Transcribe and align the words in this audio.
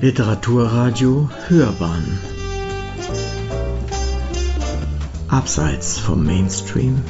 Literaturradio 0.00 1.28
Hörbahn 1.48 2.20
Abseits 5.26 5.98
vom 5.98 6.24
Mainstream 6.24 7.02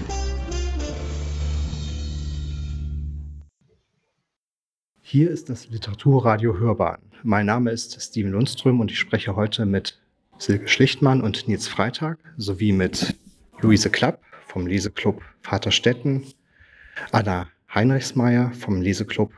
Hier 5.03 5.31
ist 5.31 5.51
das 5.51 5.69
Literaturradio 5.69 6.59
Hörbahn. 6.59 7.01
Mein 7.23 7.45
Name 7.45 7.73
ist 7.73 8.01
Steven 8.01 8.33
Lundström 8.33 8.81
und 8.81 8.91
ich 8.91 8.99
spreche 8.99 9.37
heute 9.37 9.67
mit 9.67 10.01
Silke 10.39 10.69
Schlichtmann 10.69 11.21
und 11.21 11.47
Nils 11.47 11.69
Freitag 11.69 12.17
sowie 12.39 12.73
mit 12.73 13.15
Luise 13.61 13.91
Klapp 13.91 14.23
vom 14.47 14.67
Leseklub 14.67 15.21
Vaterstetten, 15.43 16.25
Anna 17.13 17.49
Heinrichsmeier 17.75 18.53
vom 18.53 18.81
Leseklub 18.81 19.35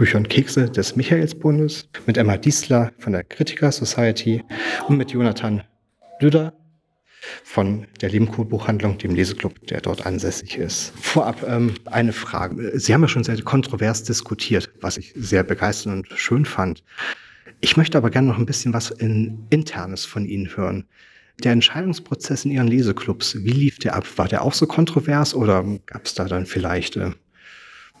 Bücher 0.00 0.16
und 0.16 0.30
Kekse 0.30 0.70
des 0.70 0.96
Michaelsbundes, 0.96 1.90
mit 2.06 2.16
Emma 2.16 2.38
Diesler 2.38 2.90
von 2.96 3.12
der 3.12 3.22
Kritiker 3.22 3.70
Society 3.70 4.42
und 4.88 4.96
mit 4.96 5.10
Jonathan 5.10 5.62
Lüder 6.20 6.54
von 7.44 7.86
der 8.00 8.08
Lehmkohl-Buchhandlung, 8.08 8.96
dem 8.96 9.14
Leseklub, 9.14 9.66
der 9.66 9.82
dort 9.82 10.06
ansässig 10.06 10.56
ist. 10.56 10.94
Vorab 10.98 11.46
ähm, 11.46 11.74
eine 11.84 12.14
Frage. 12.14 12.80
Sie 12.80 12.94
haben 12.94 13.02
ja 13.02 13.08
schon 13.08 13.24
sehr 13.24 13.42
kontrovers 13.42 14.02
diskutiert, 14.02 14.70
was 14.80 14.96
ich 14.96 15.12
sehr 15.16 15.42
begeisternd 15.42 16.10
und 16.10 16.18
schön 16.18 16.46
fand. 16.46 16.82
Ich 17.60 17.76
möchte 17.76 17.98
aber 17.98 18.08
gerne 18.08 18.28
noch 18.28 18.38
ein 18.38 18.46
bisschen 18.46 18.72
was 18.72 18.90
in 18.90 19.48
Internes 19.50 20.06
von 20.06 20.24
Ihnen 20.24 20.56
hören. 20.56 20.88
Der 21.44 21.52
Entscheidungsprozess 21.52 22.46
in 22.46 22.52
Ihren 22.52 22.68
Leseklubs, 22.68 23.36
wie 23.44 23.50
lief 23.50 23.78
der 23.78 23.96
ab? 23.96 24.06
War 24.16 24.28
der 24.28 24.40
auch 24.40 24.54
so 24.54 24.66
kontrovers 24.66 25.34
oder 25.34 25.62
gab 25.84 26.06
es 26.06 26.14
da 26.14 26.24
dann 26.24 26.46
vielleicht, 26.46 26.96
äh, 26.96 27.10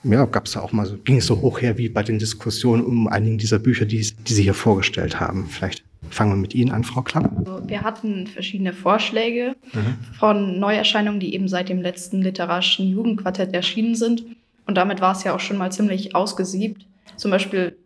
ja, 0.02 0.24
gab 0.24 0.46
es 0.46 0.52
da 0.52 0.60
auch 0.60 0.72
mal 0.72 0.86
so, 0.86 0.96
ging 0.96 1.18
es 1.18 1.26
so 1.26 1.40
hoch 1.40 1.60
her 1.60 1.78
wie 1.78 1.88
bei 1.88 2.02
den 2.02 2.18
Diskussionen 2.18 2.84
um 2.84 3.08
einigen 3.08 3.38
dieser 3.38 3.58
Bücher, 3.58 3.84
die, 3.84 3.98
die 3.98 4.32
Sie 4.32 4.42
hier 4.42 4.54
vorgestellt 4.54 5.20
haben? 5.20 5.46
Vielleicht 5.48 5.84
fangen 6.10 6.32
wir 6.32 6.36
mit 6.36 6.54
Ihnen 6.54 6.72
an, 6.72 6.84
Frau 6.84 7.02
Klapp. 7.02 7.30
Also 7.36 7.68
wir 7.68 7.82
hatten 7.82 8.26
verschiedene 8.26 8.72
Vorschläge 8.72 9.56
mhm. 9.72 9.98
von 10.18 10.58
Neuerscheinungen, 10.58 11.20
die 11.20 11.34
eben 11.34 11.48
seit 11.48 11.68
dem 11.68 11.82
letzten 11.82 12.22
literarischen 12.22 12.88
Jugendquartett 12.88 13.52
erschienen 13.54 13.94
sind. 13.94 14.24
Und 14.66 14.76
damit 14.76 15.00
war 15.00 15.12
es 15.12 15.24
ja 15.24 15.34
auch 15.34 15.40
schon 15.40 15.58
mal 15.58 15.72
ziemlich 15.72 16.14
ausgesiebt. 16.14 16.86
Zum 17.16 17.30
Beispiel 17.30 17.76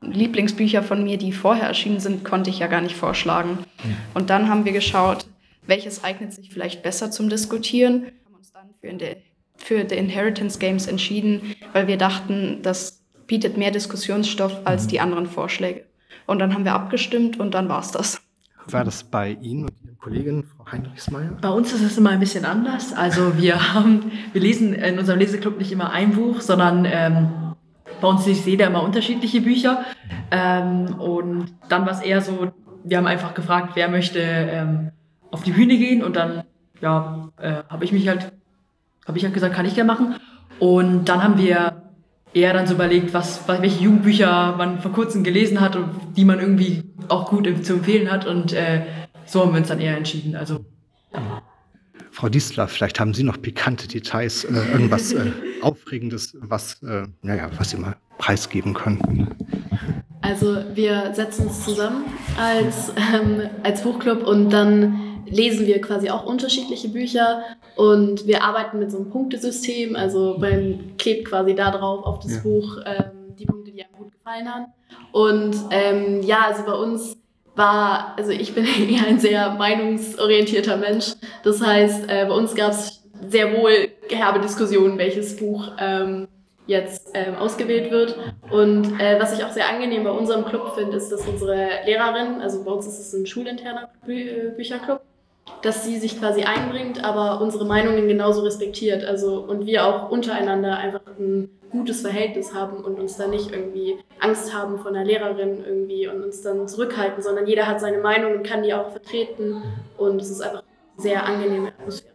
Lieblingsbücher 0.00 0.82
von 0.82 1.02
mir, 1.02 1.18
die 1.18 1.32
vorher 1.32 1.66
erschienen 1.66 2.00
sind, 2.00 2.24
konnte 2.24 2.50
ich 2.50 2.60
ja 2.60 2.68
gar 2.68 2.80
nicht 2.80 2.96
vorschlagen. 2.96 3.58
Ja. 3.84 3.90
Und 4.14 4.30
dann 4.30 4.48
haben 4.48 4.64
wir 4.64 4.72
geschaut, 4.72 5.26
welches 5.66 6.04
eignet 6.04 6.32
sich 6.32 6.50
vielleicht 6.50 6.82
besser 6.82 7.10
zum 7.10 7.28
Diskutieren. 7.28 8.06
Haben 8.24 8.34
uns 8.36 8.52
dann 8.52 8.68
für, 8.80 8.92
die, 8.92 9.16
für 9.58 9.86
The 9.88 9.96
Inheritance 9.96 10.58
Games 10.58 10.86
entschieden, 10.86 11.54
weil 11.72 11.86
wir 11.86 11.98
dachten, 11.98 12.60
das 12.62 13.04
bietet 13.26 13.56
mehr 13.56 13.70
Diskussionsstoff 13.70 14.52
als 14.64 14.84
mhm. 14.84 14.88
die 14.88 15.00
anderen 15.00 15.26
Vorschläge. 15.26 15.84
Und 16.26 16.38
dann 16.38 16.54
haben 16.54 16.64
wir 16.64 16.74
abgestimmt 16.74 17.38
und 17.38 17.52
dann 17.52 17.68
war 17.68 17.80
es 17.80 17.90
das. 17.90 18.20
War 18.66 18.84
das 18.84 19.04
bei 19.04 19.36
Ihnen 19.40 19.64
und 19.64 19.72
Ihren 19.82 19.98
Kolleginnen, 19.98 20.44
Frau 20.44 20.70
Heinrichsmeier? 20.70 21.38
Bei 21.40 21.48
uns 21.48 21.72
ist 21.72 21.82
es 21.82 21.96
immer 21.96 22.10
ein 22.10 22.20
bisschen 22.20 22.44
anders. 22.44 22.92
Also 22.92 23.36
wir 23.38 23.74
haben, 23.74 24.12
wir 24.32 24.40
lesen 24.40 24.74
in 24.74 24.98
unserem 24.98 25.18
Leseklub 25.18 25.58
nicht 25.58 25.72
immer 25.72 25.90
ein 25.90 26.12
Buch, 26.12 26.40
sondern 26.40 26.84
ähm, 26.84 27.54
bei 28.00 28.08
uns 28.08 28.26
liest 28.26 28.46
jeder 28.46 28.66
immer 28.66 28.82
unterschiedliche 28.82 29.40
Bücher. 29.40 29.84
Ähm, 30.30 30.94
und 30.98 31.54
dann 31.68 31.86
war 31.86 31.92
es 31.92 32.00
eher 32.00 32.20
so, 32.20 32.52
wir 32.84 32.98
haben 32.98 33.06
einfach 33.06 33.34
gefragt, 33.34 33.72
wer 33.74 33.88
möchte 33.88 34.20
ähm, 34.20 34.90
auf 35.30 35.42
die 35.42 35.52
Bühne 35.52 35.76
gehen 35.76 36.02
und 36.02 36.16
dann 36.16 36.44
ja, 36.80 37.30
äh, 37.38 37.62
habe 37.68 37.84
ich 37.84 37.92
mich 37.92 38.08
halt, 38.08 38.32
habe 39.08 39.18
ich 39.18 39.24
halt 39.24 39.34
gesagt, 39.34 39.54
kann 39.54 39.66
ich 39.66 39.74
gerne 39.74 39.90
machen. 39.90 40.16
Und 40.58 41.06
dann 41.06 41.22
haben 41.22 41.38
wir 41.38 41.82
eher 42.34 42.52
dann 42.52 42.66
so 42.66 42.74
überlegt, 42.74 43.14
was, 43.14 43.48
welche 43.48 43.82
Jugendbücher 43.82 44.54
man 44.56 44.80
vor 44.80 44.92
kurzem 44.92 45.24
gelesen 45.24 45.60
hat 45.60 45.76
und 45.76 45.88
die 46.16 46.24
man 46.24 46.38
irgendwie 46.40 46.84
auch 47.08 47.28
gut 47.28 47.48
zu 47.64 47.74
empfehlen 47.74 48.10
hat. 48.10 48.26
Und 48.26 48.52
äh, 48.52 48.84
so 49.24 49.40
haben 49.40 49.52
wir 49.52 49.58
uns 49.58 49.68
dann 49.68 49.80
eher 49.80 49.96
entschieden. 49.96 50.36
Also 50.36 50.64
Frau 52.10 52.28
Diesler, 52.28 52.68
vielleicht 52.68 53.00
haben 53.00 53.14
Sie 53.14 53.22
noch 53.22 53.40
pikante 53.40 53.88
Details, 53.88 54.44
äh, 54.44 54.54
irgendwas 54.72 55.12
äh, 55.12 55.30
Aufregendes, 55.62 56.36
was, 56.40 56.82
äh, 56.82 57.04
naja, 57.22 57.50
was 57.56 57.70
Sie 57.70 57.76
mal 57.76 57.96
preisgeben 58.18 58.74
können. 58.74 59.28
Also 60.20 60.56
wir 60.74 61.14
setzen 61.14 61.46
uns 61.46 61.64
zusammen 61.64 62.04
als, 62.36 62.92
ähm, 63.14 63.42
als 63.62 63.82
Buchclub 63.82 64.26
und 64.26 64.50
dann 64.50 65.07
lesen 65.30 65.66
wir 65.66 65.80
quasi 65.80 66.10
auch 66.10 66.24
unterschiedliche 66.24 66.88
Bücher 66.88 67.42
und 67.76 68.26
wir 68.26 68.42
arbeiten 68.42 68.78
mit 68.78 68.90
so 68.90 68.98
einem 68.98 69.10
Punktesystem. 69.10 69.96
Also 69.96 70.36
man 70.38 70.94
klebt 70.98 71.28
quasi 71.28 71.54
da 71.54 71.70
drauf 71.70 72.04
auf 72.04 72.18
das 72.20 72.36
ja. 72.36 72.40
Buch 72.42 72.78
ähm, 72.84 73.34
die 73.38 73.46
Punkte, 73.46 73.70
die 73.70 73.82
einem 73.82 73.94
gut 73.96 74.12
gefallen 74.12 74.52
haben. 74.52 74.66
Und 75.12 75.56
ähm, 75.70 76.22
ja, 76.22 76.46
also 76.48 76.64
bei 76.64 76.74
uns 76.74 77.16
war, 77.54 78.14
also 78.16 78.30
ich 78.30 78.54
bin 78.54 78.64
eher 78.88 79.06
ein 79.06 79.18
sehr 79.18 79.50
meinungsorientierter 79.50 80.76
Mensch. 80.76 81.14
Das 81.42 81.60
heißt, 81.60 82.08
äh, 82.08 82.26
bei 82.26 82.34
uns 82.34 82.54
gab 82.54 82.72
es 82.72 83.02
sehr 83.28 83.52
wohl 83.52 83.88
herbe 84.08 84.40
Diskussionen, 84.40 84.96
welches 84.96 85.36
Buch 85.36 85.72
ähm, 85.78 86.28
jetzt 86.66 87.10
ähm, 87.14 87.34
ausgewählt 87.34 87.90
wird. 87.90 88.16
Und 88.50 89.00
äh, 89.00 89.18
was 89.18 89.36
ich 89.36 89.44
auch 89.44 89.50
sehr 89.50 89.68
angenehm 89.68 90.04
bei 90.04 90.10
unserem 90.10 90.44
Club 90.44 90.74
finde, 90.76 90.96
ist, 90.96 91.10
dass 91.10 91.26
unsere 91.26 91.84
Lehrerin, 91.84 92.40
also 92.40 92.62
bei 92.62 92.70
uns 92.70 92.86
ist 92.86 93.00
es 93.00 93.12
ein 93.14 93.26
schulinterner 93.26 93.88
Bü 94.06 94.52
Bücherclub, 94.56 95.00
dass 95.62 95.84
sie 95.84 95.98
sich 95.98 96.18
quasi 96.18 96.42
einbringt, 96.42 97.04
aber 97.04 97.40
unsere 97.40 97.64
Meinungen 97.64 98.08
genauso 98.08 98.42
respektiert. 98.42 99.04
Also 99.04 99.40
und 99.40 99.66
wir 99.66 99.86
auch 99.86 100.10
untereinander 100.10 100.78
einfach 100.78 101.00
ein 101.18 101.50
gutes 101.70 102.00
Verhältnis 102.00 102.54
haben 102.54 102.78
und 102.78 102.98
uns 102.98 103.16
dann 103.16 103.30
nicht 103.30 103.50
irgendwie 103.52 103.98
Angst 104.20 104.54
haben 104.54 104.78
von 104.78 104.94
der 104.94 105.04
Lehrerin 105.04 105.64
irgendwie 105.64 106.08
und 106.08 106.22
uns 106.24 106.42
dann 106.42 106.66
zurückhalten, 106.66 107.22
sondern 107.22 107.46
jeder 107.46 107.66
hat 107.66 107.80
seine 107.80 107.98
Meinung 107.98 108.36
und 108.36 108.46
kann 108.46 108.62
die 108.62 108.72
auch 108.72 108.90
vertreten 108.90 109.62
und 109.96 110.20
es 110.20 110.30
ist 110.30 110.40
einfach 110.40 110.62
sehr 110.96 111.24
angenehme 111.24 111.68
Atmosphäre. 111.68 112.14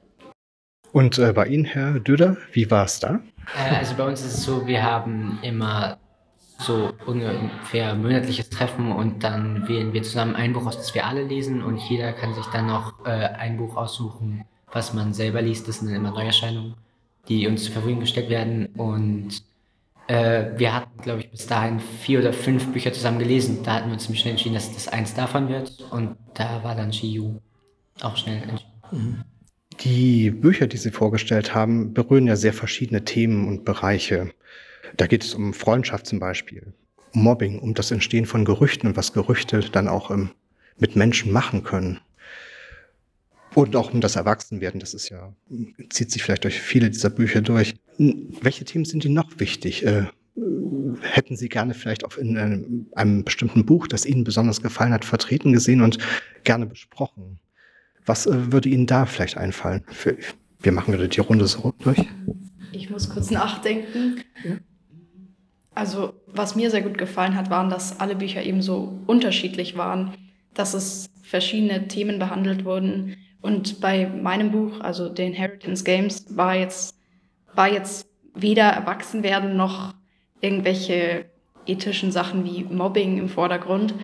Und 0.92 1.18
äh, 1.18 1.34
bei 1.34 1.48
Ihnen, 1.48 1.66
Herr 1.66 2.00
Döder, 2.00 2.38
wie 2.52 2.70
war 2.70 2.86
es 2.86 3.00
da? 3.00 3.20
Äh, 3.56 3.78
also 3.78 3.96
bei 3.96 4.08
uns 4.08 4.22
ist 4.22 4.34
es 4.34 4.44
so, 4.44 4.68
wir 4.68 4.84
haben 4.84 5.40
immer 5.42 5.98
so 6.60 6.94
ungefähr 7.06 7.96
monatliches 7.96 8.50
Treffen 8.50 8.92
und 8.92 9.24
dann 9.24 9.68
wählen 9.68 9.94
wir 9.94 10.04
zusammen 10.04 10.36
ein 10.36 10.54
Buch 10.54 10.66
aus, 10.66 10.78
das 10.78 10.94
wir 10.96 11.06
alle 11.06 11.24
lesen 11.24 11.64
und 11.64 11.78
jeder 11.78 12.14
kann 12.14 12.34
sich 12.34 12.46
dann 12.48 12.68
noch 12.68 13.06
äh, 13.06 13.10
ein 13.10 13.58
Buch 13.58 13.76
aussuchen, 13.76 14.46
was 14.72 14.94
man 14.94 15.14
selber 15.14 15.42
liest. 15.42 15.68
Das 15.68 15.80
sind 15.80 15.88
dann 15.88 15.98
immer 15.98 16.12
Neuerscheinungen 16.12 16.76
die 17.28 17.48
uns 17.48 17.64
zur 17.64 17.74
Verfügung 17.74 18.02
gestellt 18.02 18.30
werden. 18.30 18.68
Und 18.78 19.44
äh, 20.08 20.46
wir 20.58 20.74
hatten, 20.74 21.02
glaube 21.02 21.22
ich, 21.22 21.32
bis 21.32 21.48
dahin 21.48 21.80
vier 21.80 22.20
oder 22.20 22.34
fünf 22.34 22.72
Bücher 22.72 22.94
zusammen 22.94 23.20
gelesen. 23.20 23.60
Da 23.64 23.76
hatten 23.76 23.88
wir 23.88 23.94
uns 23.94 24.04
ziemlich 24.04 24.22
schnell 24.22 24.34
entschieden, 24.34 24.56
dass 24.56 24.74
das 24.74 24.88
eins 24.88 25.14
davon 25.14 25.50
wird. 25.50 25.86
Und 25.92 26.16
da 26.34 26.64
war 26.64 26.76
dann 26.76 26.94
Shiyu 26.94 27.40
auch 28.02 28.18
schnell 28.18 28.42
entschieden. 28.44 28.72
Mhm. 28.92 29.24
Die 29.80 30.30
Bücher, 30.30 30.68
die 30.68 30.78
Sie 30.78 30.92
vorgestellt 30.92 31.56
haben, 31.56 31.94
berühren 31.94 32.28
ja 32.28 32.36
sehr 32.36 32.54
verschiedene 32.54 33.06
Themen 33.06 33.48
und 33.48 33.66
Bereiche. 33.66 34.32
Da 34.98 35.08
geht 35.08 35.24
es 35.24 35.34
um 35.34 35.54
Freundschaft 35.54 36.08
zum 36.08 36.20
Beispiel, 36.20 36.74
um 37.14 37.24
Mobbing, 37.24 37.60
um 37.60 37.74
das 37.74 37.92
Entstehen 37.92 38.26
von 38.26 38.46
Gerüchten 38.46 38.88
und 38.88 38.98
was 38.98 39.14
Gerüchte 39.14 39.60
dann 39.60 39.88
auch 39.88 40.12
ähm, 40.12 40.30
mit 40.78 40.96
Menschen 40.96 41.32
machen 41.32 41.64
können. 41.64 42.00
Und 43.56 43.76
auch 43.76 43.94
um 43.94 44.02
das 44.02 44.16
Erwachsenwerden, 44.16 44.80
das 44.80 44.94
ist 44.94 45.10
ja, 45.10 45.34
zieht 45.90 46.12
sich 46.12 46.24
vielleicht 46.24 46.44
durch 46.44 46.60
viele 46.60 46.90
dieser 46.90 47.12
Bücher 47.12 47.42
durch. 47.42 47.76
Welche 47.98 48.66
Themen 48.66 48.86
sind 48.86 49.06
Ihnen 49.06 49.14
noch 49.14 49.40
wichtig? 49.40 49.86
Äh, 49.86 50.06
hätten 51.02 51.36
Sie 51.36 51.50
gerne 51.50 51.76
vielleicht 51.76 52.04
auch 52.06 52.18
in 52.18 52.38
einem, 52.38 52.88
einem, 52.96 53.24
bestimmten 53.24 53.66
Buch, 53.66 53.88
das 53.88 54.06
Ihnen 54.06 54.24
besonders 54.24 54.62
gefallen 54.62 54.94
hat, 54.94 55.06
vertreten 55.06 55.54
gesehen 55.54 55.82
und 55.82 56.00
gerne 56.44 56.66
besprochen? 56.66 57.40
Was 58.06 58.26
äh, 58.26 58.52
würde 58.52 58.70
Ihnen 58.70 58.88
da 58.88 59.06
vielleicht 59.06 59.38
einfallen? 59.38 59.84
Für, 59.88 60.18
wir 60.62 60.72
machen 60.72 60.94
wieder 60.94 61.08
die 61.08 61.20
Runde 61.20 61.46
so 61.46 61.74
durch. 61.80 62.04
Ich 62.72 62.90
muss 62.90 63.10
kurz 63.10 63.30
nachdenken. 63.30 64.24
Ja. 64.44 64.58
Also, 65.76 66.14
was 66.28 66.56
mir 66.56 66.70
sehr 66.70 66.82
gut 66.82 66.98
gefallen 66.98 67.36
hat, 67.36 67.50
waren, 67.50 67.70
dass 67.70 68.00
alle 68.00 68.16
Bücher 68.16 68.44
eben 68.44 68.62
so 68.62 69.00
unterschiedlich 69.08 69.78
waren, 69.78 70.14
dass 70.54 70.74
es 70.74 71.10
verschiedene 71.24 71.88
Themen 71.88 72.20
behandelt 72.20 72.64
wurden, 72.66 73.18
und 73.44 73.82
bei 73.82 74.08
meinem 74.08 74.52
Buch, 74.52 74.80
also 74.80 75.14
The 75.14 75.24
Inheritance 75.24 75.84
Games, 75.84 76.26
war 76.30 76.56
jetzt, 76.56 76.96
war 77.54 77.70
jetzt 77.70 78.08
weder 78.34 78.70
Erwachsenwerden 78.70 79.58
noch 79.58 79.94
irgendwelche 80.40 81.26
ethischen 81.66 82.14
Sachen 82.14 82.46
wie 82.46 82.64
Mobbing 82.64 83.18
im 83.18 83.28
Vordergrund. 83.28 83.96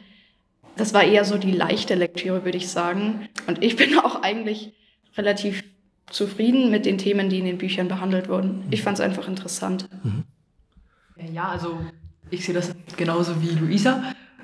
Das 0.75 0.93
war 0.93 1.03
eher 1.03 1.23
so 1.23 1.37
die 1.37 1.53
leichte 1.53 1.95
Lektüre, 1.95 2.43
würde 2.43 2.57
ich 2.57 2.67
sagen. 2.67 3.29
Und 3.47 3.63
ich 3.63 3.77
bin 3.77 3.97
auch 3.99 4.23
eigentlich 4.23 4.73
relativ 5.15 5.63
zufrieden 6.11 6.69
mit 6.69 6.85
den 6.85 6.97
Themen, 6.97 7.29
die 7.29 7.39
in 7.39 7.45
den 7.45 7.57
Büchern 7.57 7.87
behandelt 7.87 8.27
wurden. 8.27 8.65
Ich 8.71 8.81
fand 8.81 8.97
es 8.97 9.01
einfach 9.01 9.29
interessant. 9.29 9.87
Mhm. 10.03 10.25
Ja, 11.33 11.49
also 11.49 11.79
ich 12.29 12.45
sehe 12.45 12.55
das 12.55 12.75
genauso 12.97 13.41
wie 13.41 13.49
Luisa. 13.49 14.03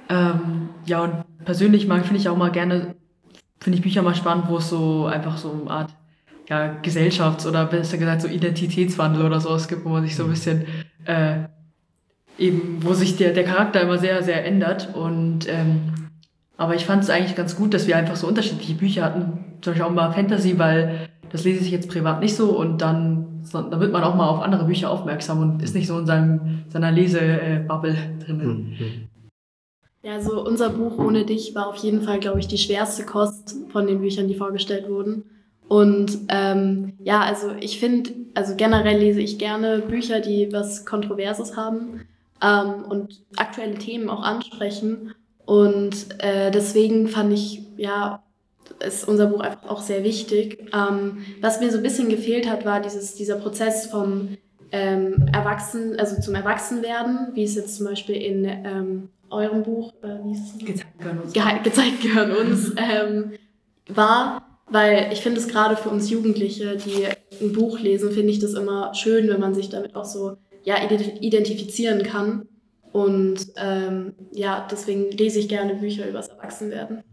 Ähm, 0.10 0.70
ja, 0.86 1.04
und 1.04 1.24
persönlich 1.46 1.88
mag 1.88 2.04
finde 2.04 2.20
ich 2.20 2.30
auch 2.30 2.38
mal 2.38 2.52
gerne 2.52 2.96
finde 3.66 3.78
ich 3.78 3.84
Bücher 3.84 4.04
mal 4.04 4.16
spannend, 4.16 4.46
wo 4.48 4.58
es 4.58 4.70
so 4.70 5.06
einfach 5.06 5.38
so 5.38 5.52
eine 5.52 5.72
Art 5.72 5.96
ja, 6.48 6.76
Gesellschafts- 6.84 7.48
oder 7.48 7.66
besser 7.66 7.98
gesagt 7.98 8.22
so 8.22 8.28
Identitätswandel 8.28 9.26
oder 9.26 9.40
sowas 9.40 9.68
gibt, 9.68 9.86
wo 9.86 9.90
man 9.90 10.04
sich 10.04 10.16
so 10.16 10.26
ein 10.26 10.30
bisschen 10.30 10.66
äh, 11.06 11.46
eben, 12.38 12.78
wo 12.82 12.94
sich 12.94 13.18
der, 13.18 13.34
der 13.34 13.44
Charakter 13.44 13.82
immer 13.82 13.98
sehr, 13.98 14.22
sehr 14.22 14.46
ändert. 14.46 14.94
Und 14.94 15.48
ähm, 15.50 15.94
aber 16.58 16.76
ich 16.76 16.86
fand 16.86 17.04
es 17.04 17.10
eigentlich 17.10 17.36
ganz 17.36 17.56
gut, 17.56 17.74
dass 17.74 17.88
wir 17.88 17.98
einfach 17.98 18.16
so 18.16 18.28
unterschiedliche 18.28 18.76
Bücher 18.76 19.04
hatten. 19.04 19.56
Zum 19.62 19.74
Beispiel 19.74 19.88
auch 19.88 19.92
mal 19.92 20.14
Fantasy, 20.14 20.60
weil 20.60 21.10
das 21.32 21.44
lese 21.44 21.66
ich 21.66 21.72
jetzt 21.72 21.90
privat 21.90 22.20
nicht 22.20 22.36
so 22.36 22.56
und 22.56 22.84
dann, 22.84 23.35
dann 23.52 23.80
wird 23.80 23.92
man 23.92 24.04
auch 24.04 24.16
mal 24.16 24.28
auf 24.28 24.42
andere 24.42 24.66
Bücher 24.66 24.90
aufmerksam 24.90 25.42
und 25.42 25.64
ist 25.64 25.76
nicht 25.76 25.88
so 25.88 26.00
in 26.00 26.06
seinem, 26.06 26.64
seiner 26.70 26.92
Lesebubble 26.92 27.96
drinnen. 28.26 28.76
Mhm. 28.78 29.08
Ja, 30.04 30.14
also 30.14 30.46
unser 30.46 30.70
Buch 30.70 31.00
Ohne 31.00 31.26
dich 31.26 31.56
war 31.56 31.68
auf 31.68 31.78
jeden 31.78 32.04
Fall, 32.04 32.20
glaube 32.20 32.40
ich, 32.40 32.48
die 32.48 32.60
schwerste 32.60 33.04
Kost 33.04 33.56
von 33.70 33.88
den 33.88 34.02
Büchern, 34.02 34.28
die 34.28 34.36
vorgestellt 34.36 34.88
wurden. 34.88 35.24
Und 35.68 36.20
ähm, 36.30 36.94
ja, 37.00 37.22
also 37.22 37.52
ich 37.60 37.80
finde, 37.80 38.12
also 38.36 38.56
generell 38.56 39.00
lese 39.00 39.22
ich 39.22 39.40
gerne 39.40 39.80
Bücher, 39.80 40.20
die 40.20 40.54
was 40.54 40.86
Kontroverses 40.86 41.58
haben 41.58 42.02
ähm, 42.40 42.84
und 42.88 43.24
aktuelle 43.36 43.76
Themen 43.76 44.10
auch 44.10 44.22
ansprechen. 44.22 45.16
Und 45.46 46.08
äh, 46.20 46.52
deswegen 46.52 47.08
fand 47.08 47.34
ich, 47.34 47.64
ja, 47.78 48.22
ist 48.86 49.08
unser 49.08 49.28
Buch 49.28 49.40
einfach 49.40 49.70
auch 49.70 49.82
sehr 49.82 50.04
wichtig. 50.04 50.70
Ähm, 50.74 51.26
was 51.42 51.60
mir 51.60 51.72
so 51.72 51.78
ein 51.78 51.84
bisschen 51.84 52.10
gefehlt 52.10 52.50
hat, 52.50 52.66
war 52.66 52.82
dieses, 52.82 53.16
dieser 53.16 53.36
Prozess 53.36 53.88
vom 53.88 54.38
ähm, 54.72 55.30
Erwachsen, 55.32 55.98
also 56.00 56.20
zum 56.20 56.36
Erwachsenwerden, 56.36 57.30
wie 57.34 57.44
es 57.44 57.56
jetzt 57.56 57.78
zum 57.78 57.86
Beispiel 57.86 58.16
in 58.16 58.46
ähm, 58.46 59.10
eurem 59.30 59.64
Buch, 59.64 59.94
äh, 60.04 60.20
wie 60.24 60.34
ist? 60.34 60.60
Gezeigt 60.66 61.00
gehören 61.00 61.20
uns. 61.20 61.34
Ge 61.34 61.44
gezeigt 61.64 62.02
gehören 62.02 62.32
uns, 62.32 62.74
ähm, 62.78 63.34
war, 63.88 64.60
weil 64.70 65.10
ich 65.14 65.22
finde 65.22 65.40
es 65.40 65.48
gerade 65.48 65.78
für 65.78 65.90
uns 65.90 66.10
Jugendliche, 66.10 66.78
die 66.78 67.08
ein 67.42 67.54
Buch 67.54 67.80
lesen, 67.80 68.12
finde 68.12 68.32
ich 68.32 68.40
das 68.40 68.54
immer 68.54 68.94
schön, 68.94 69.28
wenn 69.28 69.40
man 69.40 69.54
sich 69.54 69.70
damit 69.70 69.96
auch 69.96 70.06
so 70.06 70.38
ja, 70.64 70.76
identifizieren 70.84 72.04
kann. 72.04 72.48
Und 72.92 73.48
ähm, 73.58 74.14
ja, 74.32 74.68
deswegen 74.72 75.12
lese 75.12 75.40
ich 75.40 75.50
gerne 75.50 75.76
Bücher 75.76 76.08
übers 76.08 76.30
Erwachsenwerden. 76.30 77.04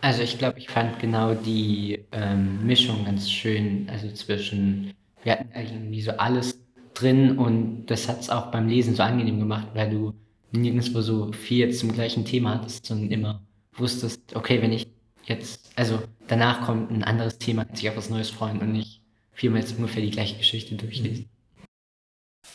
Also 0.00 0.22
ich 0.22 0.38
glaube, 0.38 0.58
ich 0.58 0.68
fand 0.68 0.98
genau 1.00 1.34
die 1.34 2.04
ähm, 2.12 2.64
Mischung 2.64 3.04
ganz 3.04 3.30
schön, 3.30 3.88
also 3.90 4.08
zwischen, 4.12 4.94
wir 5.24 5.32
hatten 5.32 5.50
irgendwie 5.54 6.02
so 6.02 6.12
alles 6.12 6.60
drin 6.94 7.36
und 7.38 7.86
das 7.86 8.08
hat 8.08 8.20
es 8.20 8.30
auch 8.30 8.50
beim 8.50 8.68
Lesen 8.68 8.94
so 8.94 9.02
angenehm 9.02 9.38
gemacht, 9.40 9.68
weil 9.74 9.90
du 9.90 10.14
nirgendwo 10.52 11.00
so 11.00 11.32
viel 11.32 11.72
zum 11.72 11.92
gleichen 11.92 12.24
Thema 12.24 12.54
hattest, 12.54 12.86
sondern 12.86 13.10
immer 13.10 13.42
wusstest, 13.74 14.34
okay, 14.34 14.62
wenn 14.62 14.72
ich 14.72 14.88
jetzt, 15.24 15.70
also 15.76 16.00
danach 16.26 16.64
kommt 16.64 16.90
ein 16.90 17.04
anderes 17.04 17.38
Thema, 17.38 17.64
kann 17.64 17.76
sich 17.76 17.88
auf 17.88 17.96
was 17.96 18.10
Neues 18.10 18.30
freuen 18.30 18.60
und 18.60 18.72
nicht 18.72 19.02
viermal 19.32 19.60
jetzt 19.60 19.76
ungefähr 19.76 20.02
die 20.02 20.10
gleiche 20.10 20.36
Geschichte 20.36 20.74
durchlesen. 20.74 21.28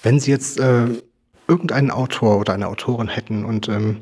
Wenn 0.01 0.19
Sie 0.19 0.31
jetzt 0.31 0.59
äh, 0.59 0.87
irgendeinen 1.47 1.91
Autor 1.91 2.39
oder 2.39 2.53
eine 2.53 2.67
Autorin 2.67 3.07
hätten 3.07 3.45
und 3.45 3.69
ähm, 3.69 4.01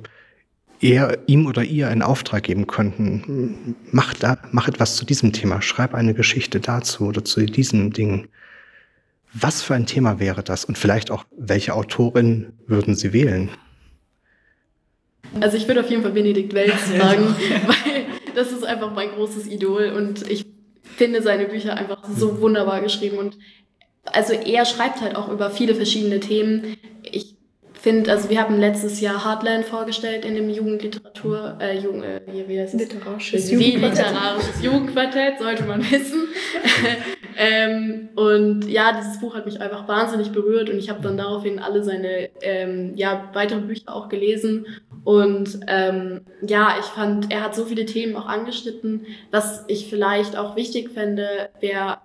er, 0.82 1.20
ihm 1.28 1.46
oder 1.46 1.64
ihr 1.64 1.88
einen 1.88 2.02
Auftrag 2.02 2.44
geben 2.44 2.68
könnten, 2.68 3.76
mach, 3.92 4.14
da, 4.14 4.38
mach 4.52 4.68
etwas 4.68 4.96
zu 4.96 5.06
diesem 5.06 5.32
Thema, 5.32 5.62
schreib 5.62 5.94
eine 5.94 6.14
Geschichte 6.14 6.60
dazu 6.60 7.06
oder 7.06 7.24
zu 7.24 7.46
diesem 7.46 7.94
Ding. 7.94 8.28
Was 9.34 9.62
für 9.62 9.76
ein 9.76 9.86
Thema 9.86 10.20
wäre 10.20 10.44
das? 10.44 10.66
Und 10.66 10.78
vielleicht 10.78 11.12
auch, 11.12 11.26
welche 11.38 11.74
Autorin 11.74 12.54
würden 12.68 12.96
Sie 12.96 13.14
wählen? 13.14 13.50
Also 15.40 15.56
ich 15.56 15.68
würde 15.68 15.82
auf 15.82 15.90
jeden 15.90 16.02
Fall 16.02 16.12
Benedikt 16.12 16.54
Welz 16.54 16.74
sagen, 16.98 17.24
weil 17.68 18.06
das 18.36 18.52
ist 18.52 18.66
einfach 18.66 18.94
mein 18.94 19.10
großes 19.10 19.48
Idol 19.48 19.94
und 19.96 20.30
ich 20.30 20.46
finde 20.84 21.22
seine 21.22 21.46
Bücher 21.46 21.78
einfach 21.78 22.04
so 22.10 22.42
wunderbar 22.42 22.82
geschrieben 22.82 23.18
und 23.18 23.38
also 24.06 24.34
er 24.34 24.66
schreibt 24.66 25.02
halt 25.02 25.16
auch 25.16 25.30
über 25.30 25.52
viele 25.52 25.76
verschiedene 25.76 26.20
Themen. 26.20 26.76
Finde, 27.82 28.12
also 28.12 28.30
wir 28.30 28.40
haben 28.40 28.60
letztes 28.60 29.02
Jahr 29.02 29.26
Heartland 29.26 29.66
vorgestellt 29.66 30.24
in 30.24 30.36
dem 30.36 30.52
Jugendliteratur, 30.52 31.58
äh, 31.60 31.80
Jugend, 31.80 32.04
äh, 32.04 32.22
wie 32.48 32.60
heißt 32.60 32.76
es? 32.76 32.80
Literarisches 32.80 33.50
Jugendquartett. 33.50 34.08
Literarisches 34.08 34.64
Jugendquartett, 34.64 35.40
sollte 35.40 35.64
man 35.64 35.82
wissen. 35.92 36.28
ähm, 37.38 38.10
und 38.16 38.70
ja, 38.70 38.94
dieses 38.96 39.20
Buch 39.20 39.34
hat 39.34 39.48
mich 39.48 39.60
einfach 39.60 39.88
wahnsinnig 39.88 40.32
berührt 40.32 40.70
und 40.70 40.78
ich 40.78 40.92
habe 40.92 41.02
dann 41.02 41.18
daraufhin 41.18 41.58
alle 41.58 41.84
seine 41.84 42.30
ähm, 42.44 42.94
ja, 42.96 43.32
weiteren 43.34 43.66
Bücher 43.66 43.96
auch 43.96 44.10
gelesen 44.10 44.68
und 45.04 45.62
ähm, 45.66 46.22
ja, 46.46 46.76
ich 46.80 46.86
fand, 46.86 47.32
er 47.32 47.42
hat 47.42 47.56
so 47.56 47.66
viele 47.66 47.88
Themen 47.88 48.16
auch 48.16 48.28
angeschnitten, 48.28 49.08
was 49.32 49.66
ich 49.68 49.90
vielleicht 49.90 50.38
auch 50.38 50.56
wichtig 50.56 50.92
fände, 50.92 51.50
wäre 51.60 51.98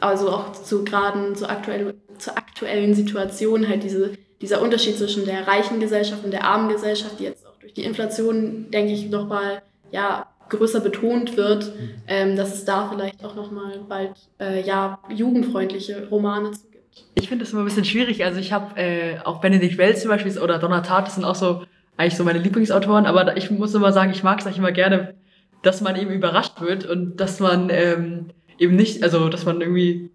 also 0.00 0.30
auch 0.30 0.52
zu 0.52 0.84
gerade 0.84 1.34
zur, 1.34 1.50
aktuell, 1.50 1.94
zur 2.18 2.36
aktuellen 2.36 2.94
Situation 2.94 3.68
halt 3.68 3.84
diese, 3.84 4.12
dieser 4.40 4.62
Unterschied 4.62 4.96
zwischen 4.96 5.24
der 5.24 5.46
reichen 5.46 5.80
Gesellschaft 5.80 6.24
und 6.24 6.30
der 6.30 6.44
armen 6.44 6.68
Gesellschaft, 6.68 7.18
die 7.18 7.24
jetzt 7.24 7.46
auch 7.46 7.56
durch 7.60 7.74
die 7.74 7.84
Inflation, 7.84 8.70
denke 8.70 8.92
ich, 8.92 9.10
nochmal 9.10 9.62
ja, 9.90 10.26
größer 10.48 10.80
betont 10.80 11.36
wird, 11.36 11.72
ähm, 12.06 12.36
dass 12.36 12.54
es 12.54 12.64
da 12.64 12.88
vielleicht 12.88 13.24
auch 13.24 13.34
nochmal 13.34 13.80
bald 13.88 14.12
äh, 14.40 14.64
ja, 14.64 14.98
jugendfreundliche 15.08 16.08
Romane 16.08 16.52
zu 16.52 16.68
gibt. 16.70 16.84
Ich 17.14 17.28
finde 17.28 17.44
das 17.44 17.52
immer 17.52 17.62
ein 17.62 17.66
bisschen 17.66 17.84
schwierig. 17.84 18.24
Also 18.24 18.40
ich 18.40 18.52
habe 18.52 18.80
äh, 18.80 19.18
auch 19.24 19.40
Benedikt 19.40 19.78
Wells 19.78 20.02
zum 20.02 20.10
Beispiel 20.10 20.38
oder 20.38 20.58
Donatat, 20.58 21.06
das 21.06 21.14
sind 21.16 21.24
auch 21.24 21.34
so 21.34 21.62
eigentlich 21.96 22.16
so 22.16 22.24
meine 22.24 22.38
Lieblingsautoren, 22.38 23.06
aber 23.06 23.36
ich 23.36 23.50
muss 23.50 23.74
immer 23.74 23.92
sagen, 23.92 24.12
ich 24.12 24.22
mag 24.22 24.38
es 24.38 24.46
eigentlich 24.46 24.58
immer 24.58 24.72
gerne, 24.72 25.14
dass 25.62 25.80
man 25.80 25.96
eben 25.96 26.12
überrascht 26.12 26.60
wird 26.60 26.86
und 26.86 27.16
dass 27.16 27.40
man 27.40 27.70
ähm, 27.70 28.26
eben 28.58 28.76
nicht, 28.76 29.02
also 29.02 29.28
dass 29.28 29.44
man 29.44 29.60
irgendwie, 29.60 30.10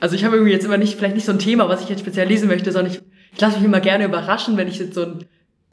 also 0.00 0.16
ich 0.16 0.24
habe 0.24 0.36
irgendwie 0.36 0.52
jetzt 0.52 0.64
immer 0.64 0.78
nicht, 0.78 0.96
vielleicht 0.96 1.14
nicht 1.14 1.24
so 1.24 1.32
ein 1.32 1.38
Thema, 1.38 1.68
was 1.68 1.82
ich 1.82 1.88
jetzt 1.88 2.00
speziell 2.00 2.26
lesen 2.26 2.48
möchte, 2.48 2.72
sondern 2.72 2.92
ich, 2.92 3.00
ich 3.32 3.40
lasse 3.40 3.56
mich 3.56 3.64
immer 3.64 3.80
gerne 3.80 4.04
überraschen, 4.04 4.56
wenn 4.56 4.68
ich 4.68 4.78
jetzt 4.78 4.94
so 4.94 5.02
ein 5.02 5.24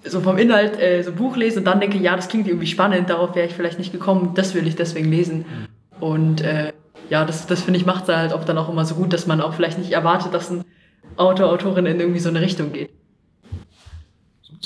so 0.04 0.22
vom 0.22 0.38
Inhalt 0.38 0.80
äh, 0.80 1.04
so 1.04 1.12
ein 1.12 1.18
Buch 1.18 1.36
lese 1.36 1.60
und 1.60 1.66
dann 1.66 1.80
denke, 1.80 1.98
ja, 1.98 2.16
das 2.16 2.30
klingt 2.30 2.48
irgendwie 2.48 2.68
spannend, 2.68 3.10
darauf 3.10 3.36
wäre 3.36 3.48
ich 3.48 3.54
vielleicht 3.54 3.80
nicht 3.80 3.92
gekommen, 3.92 4.32
das 4.34 4.54
will 4.54 4.66
ich 4.66 4.76
deswegen 4.76 5.12
lesen. 5.12 5.46
Und 6.00 6.42
äh, 6.42 6.72
ja, 7.10 7.26
das, 7.26 7.48
das 7.48 7.64
finde 7.64 7.80
ich 7.80 7.86
macht 7.86 8.08
es 8.08 8.16
halt 8.16 8.34
auch 8.34 8.46
dann 8.46 8.58
auch 8.58 8.70
immer 8.70 8.86
so 8.86 8.96
gut, 8.96 9.12
dass 9.12 9.28
man 9.28 9.42
auch 9.42 9.54
vielleicht 9.54 9.78
nicht 9.78 9.92
erwartet, 9.92 10.34
dass 10.34 10.50
ein 10.50 10.64
Autor, 11.18 11.50
Autorin 11.50 11.86
in 11.86 12.00
irgendwie 12.00 12.20
so 12.20 12.30
eine 12.30 12.40
Richtung 12.40 12.72
geht. 12.72 12.92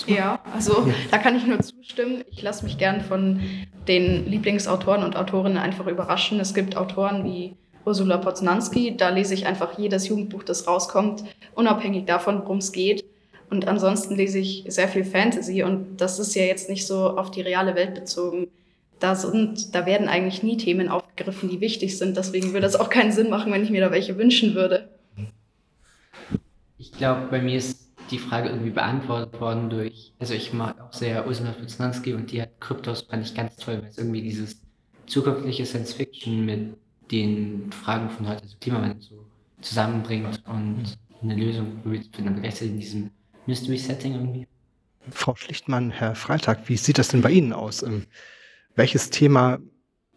Ja, 0.07 0.39
also 0.53 0.85
ja. 0.87 0.93
da 1.11 1.17
kann 1.17 1.35
ich 1.35 1.45
nur 1.45 1.59
zustimmen. 1.61 2.23
Ich 2.31 2.41
lasse 2.41 2.63
mich 2.63 2.77
gern 2.77 3.01
von 3.01 3.41
den 3.87 4.27
Lieblingsautoren 4.29 5.03
und 5.03 5.15
Autorinnen 5.15 5.57
einfach 5.57 5.87
überraschen. 5.87 6.39
Es 6.39 6.53
gibt 6.53 6.77
Autoren 6.77 7.23
wie 7.23 7.55
Ursula 7.85 8.17
Poznanski, 8.17 8.95
da 8.97 9.09
lese 9.09 9.33
ich 9.33 9.45
einfach 9.45 9.77
jedes 9.77 10.07
Jugendbuch, 10.07 10.43
das 10.43 10.67
rauskommt, 10.67 11.23
unabhängig 11.55 12.05
davon, 12.05 12.41
worum 12.41 12.59
es 12.59 12.71
geht. 12.71 13.03
Und 13.49 13.67
ansonsten 13.67 14.15
lese 14.15 14.39
ich 14.39 14.65
sehr 14.67 14.87
viel 14.87 15.03
Fantasy 15.03 15.63
und 15.63 15.97
das 15.97 16.17
ist 16.17 16.33
ja 16.33 16.43
jetzt 16.43 16.69
nicht 16.69 16.87
so 16.87 17.17
auf 17.17 17.29
die 17.29 17.41
reale 17.41 17.75
Welt 17.75 17.93
bezogen. 17.93 18.47
Da, 18.99 19.15
sind, 19.15 19.75
da 19.75 19.85
werden 19.85 20.07
eigentlich 20.07 20.43
nie 20.43 20.57
Themen 20.57 20.87
aufgegriffen, 20.87 21.49
die 21.49 21.59
wichtig 21.59 21.97
sind. 21.97 22.15
Deswegen 22.15 22.53
würde 22.53 22.65
es 22.65 22.75
auch 22.75 22.89
keinen 22.89 23.11
Sinn 23.11 23.29
machen, 23.29 23.51
wenn 23.51 23.63
ich 23.63 23.69
mir 23.69 23.81
da 23.81 23.91
welche 23.91 24.17
wünschen 24.17 24.55
würde. 24.55 24.89
Ich 26.77 26.93
glaube, 26.93 27.27
bei 27.29 27.41
mir 27.41 27.57
ist 27.57 27.83
die 28.11 28.17
Frage 28.17 28.49
irgendwie 28.49 28.71
beantwortet 28.71 29.39
worden 29.39 29.69
durch, 29.69 30.13
also 30.19 30.33
ich 30.33 30.53
mag 30.53 30.79
auch 30.81 30.93
sehr 30.93 31.25
Ursula 31.27 31.51
Poznanski 31.51 32.13
und 32.13 32.31
die 32.31 32.41
hat 32.41 32.59
Kryptos 32.59 33.01
fand 33.01 33.25
ich 33.25 33.35
ganz 33.35 33.55
toll, 33.57 33.79
weil 33.81 33.89
es 33.89 33.97
irgendwie 33.97 34.21
dieses 34.21 34.61
zukünftige 35.07 35.65
Science 35.65 35.93
Fiction 35.93 36.45
mit 36.45 36.75
den 37.11 37.71
Fragen 37.71 38.09
von 38.09 38.27
heute, 38.27 38.43
also 38.43 38.55
Klimawandel 38.59 39.01
so 39.01 39.25
zusammenbringt 39.61 40.43
und 40.47 40.97
eine 41.21 41.35
Lösung 41.35 41.81
finden, 41.83 42.27
aber 42.27 42.41
gleichzeitig 42.41 42.73
in 42.73 42.79
diesem 42.79 43.09
Mystery 43.45 43.77
Setting 43.77 44.13
irgendwie. 44.13 44.47
Frau 45.09 45.35
Schlichtmann, 45.35 45.91
Herr 45.91 46.15
Freitag, 46.15 46.69
wie 46.69 46.77
sieht 46.77 46.97
das 46.97 47.09
denn 47.09 47.21
bei 47.21 47.31
Ihnen 47.31 47.53
aus? 47.53 47.83
Ähm, 47.83 48.05
welches 48.75 49.09
Thema 49.09 49.59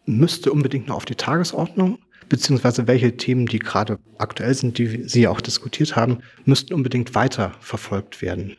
müsste 0.05 0.51
unbedingt 0.51 0.87
noch 0.87 0.95
auf 0.95 1.05
die 1.05 1.15
Tagesordnung? 1.15 1.99
beziehungsweise 2.29 2.87
welche 2.87 3.15
Themen, 3.17 3.45
die 3.45 3.59
gerade 3.59 3.99
aktuell 4.17 4.53
sind, 4.53 4.77
die 4.77 5.03
Sie 5.07 5.27
auch 5.27 5.41
diskutiert 5.41 5.95
haben, 5.95 6.19
müssten 6.45 6.73
unbedingt 6.73 7.15
weiter 7.15 7.53
verfolgt 7.59 8.21
werden? 8.21 8.57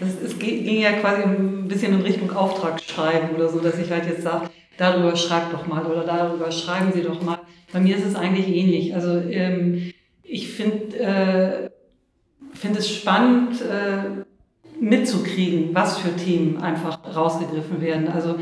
Es 0.00 0.38
ging 0.38 0.80
ja 0.80 0.92
quasi 0.92 1.22
ein 1.22 1.66
bisschen 1.66 1.94
in 1.94 2.02
Richtung 2.02 2.30
Auftragsschreiben 2.30 3.30
oder 3.30 3.48
so, 3.48 3.60
dass 3.60 3.78
ich 3.78 3.90
halt 3.90 4.06
jetzt 4.06 4.22
sage, 4.22 4.50
darüber 4.80 5.14
schreibt 5.14 5.52
doch 5.52 5.66
mal 5.66 5.84
oder 5.84 6.04
darüber 6.04 6.50
schreiben 6.50 6.90
Sie 6.92 7.02
doch 7.02 7.22
mal. 7.22 7.38
Bei 7.72 7.80
mir 7.80 7.96
ist 7.96 8.06
es 8.06 8.16
eigentlich 8.16 8.48
ähnlich. 8.48 8.94
Also 8.94 9.18
ähm, 9.18 9.92
ich 10.22 10.48
finde 10.48 10.98
äh, 10.98 11.70
find 12.54 12.76
es 12.78 12.90
spannend 12.90 13.60
äh, 13.60 14.24
mitzukriegen, 14.80 15.74
was 15.74 15.98
für 15.98 16.16
Themen 16.16 16.56
einfach 16.56 16.98
rausgegriffen 17.14 17.82
werden. 17.82 18.08
Also 18.08 18.36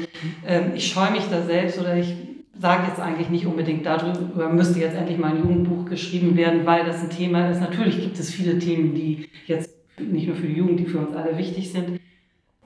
ähm, 0.46 0.72
ich 0.76 0.86
scheue 0.86 1.10
mich 1.10 1.24
da 1.28 1.42
selbst 1.42 1.78
oder 1.80 1.96
ich 1.96 2.14
sage 2.60 2.86
jetzt 2.88 3.00
eigentlich 3.00 3.30
nicht 3.30 3.46
unbedingt 3.46 3.84
darüber, 3.84 4.48
müsste 4.48 4.78
jetzt 4.78 4.96
endlich 4.96 5.18
mal 5.18 5.32
ein 5.32 5.38
Jugendbuch 5.38 5.86
geschrieben 5.86 6.36
werden, 6.36 6.64
weil 6.64 6.84
das 6.84 7.02
ein 7.02 7.10
Thema 7.10 7.50
ist. 7.50 7.60
Natürlich 7.60 8.00
gibt 8.00 8.18
es 8.18 8.30
viele 8.30 8.58
Themen, 8.58 8.94
die 8.94 9.28
jetzt 9.46 9.70
nicht 9.98 10.28
nur 10.28 10.36
für 10.36 10.46
die 10.46 10.54
Jugend, 10.54 10.80
die 10.80 10.86
für 10.86 10.98
uns 10.98 11.16
alle 11.16 11.36
wichtig 11.36 11.72
sind. 11.72 12.00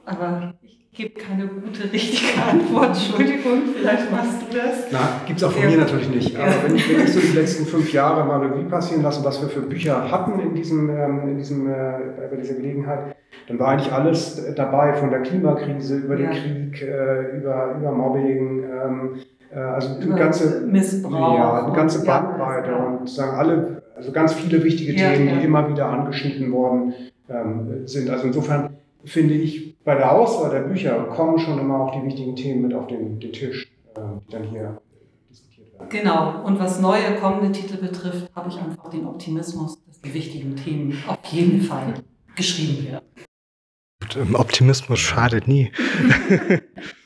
aber 0.05 0.55
ich 0.63 0.82
gebe 0.95 1.19
keine 1.19 1.47
gute, 1.47 1.91
richtige 1.91 2.43
Antwort. 2.43 2.89
Entschuldigung, 2.89 3.63
vielleicht 3.75 4.11
machst 4.11 4.43
du 4.43 4.57
das. 4.57 4.87
Na, 4.93 5.23
gibt 5.27 5.39
es 5.39 5.45
auch 5.45 5.53
von 5.53 5.63
ja. 5.63 5.71
mir 5.71 5.79
natürlich 5.79 6.11
nicht. 6.11 6.37
Aber 6.37 6.53
wenn, 6.65 6.77
ich, 6.77 6.95
wenn 6.95 7.05
ich 7.05 7.13
so 7.13 7.21
die 7.21 7.33
letzten 7.35 7.65
fünf 7.65 7.93
Jahre 7.93 8.25
mal 8.27 8.45
Revue 8.45 8.65
passieren 8.65 9.03
lasse, 9.03 9.25
was 9.25 9.41
wir 9.41 9.49
für 9.49 9.63
Bücher 9.63 10.11
hatten 10.11 10.39
in, 10.41 10.55
diesem, 10.55 10.91
ähm, 10.91 11.29
in 11.29 11.39
diesem, 11.39 11.67
äh, 11.67 11.95
bei 12.31 12.37
dieser 12.37 12.55
Gelegenheit, 12.55 13.17
dann 13.49 13.59
war 13.59 13.69
eigentlich 13.69 13.93
alles 13.93 14.55
dabei, 14.55 14.93
von 14.93 15.11
der 15.11 15.21
Klimakrise 15.21 15.97
über 15.97 16.17
den 16.17 16.27
ja. 16.27 16.31
Krieg, 16.33 16.83
äh, 16.83 17.39
über, 17.39 17.75
über 17.79 17.93
Mobbing, 17.93 18.65
ähm, 18.65 19.15
äh, 19.51 19.59
also 19.59 19.99
die 19.99 20.09
ganze, 20.11 20.61
Missbrauch. 20.67 21.39
Ja, 21.39 21.71
die 21.71 21.77
ganze 21.77 22.05
Bandbreite 22.05 22.75
und 22.75 23.09
sagen 23.09 23.37
alle, 23.37 23.83
also 23.97 24.13
ganz 24.13 24.35
viele 24.35 24.63
wichtige 24.63 24.95
Themen, 24.95 25.39
die 25.39 25.45
immer 25.45 25.69
wieder 25.71 25.87
angeschnitten 25.87 26.53
worden 26.53 26.93
ähm, 27.31 27.87
sind. 27.87 28.11
Also 28.11 28.27
insofern 28.27 28.77
finde 29.05 29.35
ich, 29.35 29.72
bei 29.85 29.95
der 29.95 30.13
Auswahl 30.13 30.51
der 30.51 30.61
Bücher 30.61 31.05
kommen 31.05 31.39
schon 31.39 31.59
immer 31.59 31.81
auch 31.81 31.93
die 31.93 32.05
wichtigen 32.07 32.37
Themen 32.37 32.63
mit 32.63 32.75
auf 32.75 32.87
den, 32.87 33.19
den 33.19 33.33
Tisch, 33.33 33.71
äh, 33.97 34.01
die 34.25 34.31
dann 34.31 34.45
hier 34.45 34.81
diskutiert 35.31 35.73
werden. 35.73 35.89
Genau. 35.89 36.45
Und 36.45 36.59
was 36.59 36.81
neue 36.81 37.17
kommende 37.21 37.53
Titel 37.53 37.79
betrifft, 37.79 38.31
habe 38.35 38.49
ich 38.49 38.59
einfach 38.59 38.91
den 38.91 39.07
Optimismus, 39.07 39.83
dass 39.87 40.01
die 40.01 40.15
wichtigen 40.15 40.57
Themen 40.57 41.03
auf 41.07 41.25
jeden 41.31 41.63
Fall 41.63 41.95
geschrieben 42.37 42.87
werden. 42.87 44.35
Optimismus 44.35 44.99
schadet 44.99 45.49
nie. 45.49 45.71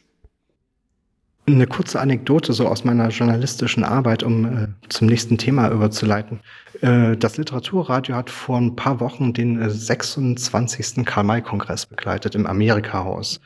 Eine 1.49 1.69
kurze 1.69 2.00
Anekdote 2.00 2.53
so 2.53 2.67
aus 2.67 2.83
meiner 2.85 3.09
journalistischen 3.11 3.85
Arbeit, 3.85 4.25
um 4.25 4.45
äh, 4.45 4.69
zum 4.88 5.07
nächsten 5.07 5.38
Thema 5.38 5.71
überzuleiten. 5.71 6.41
Äh, 6.81 7.17
das 7.17 7.37
Literaturradio 7.37 8.17
hat 8.17 8.31
vor 8.31 8.59
ein 8.59 8.75
paar 8.75 8.99
Wochen 8.99 9.33
den 9.33 9.62
äh, 9.62 9.71
26. 9.71 11.05
Karl-May-Kongress 11.05 11.87
begleitet 11.87 12.35
im 12.35 12.47
Amerika-Haus. 12.47 13.41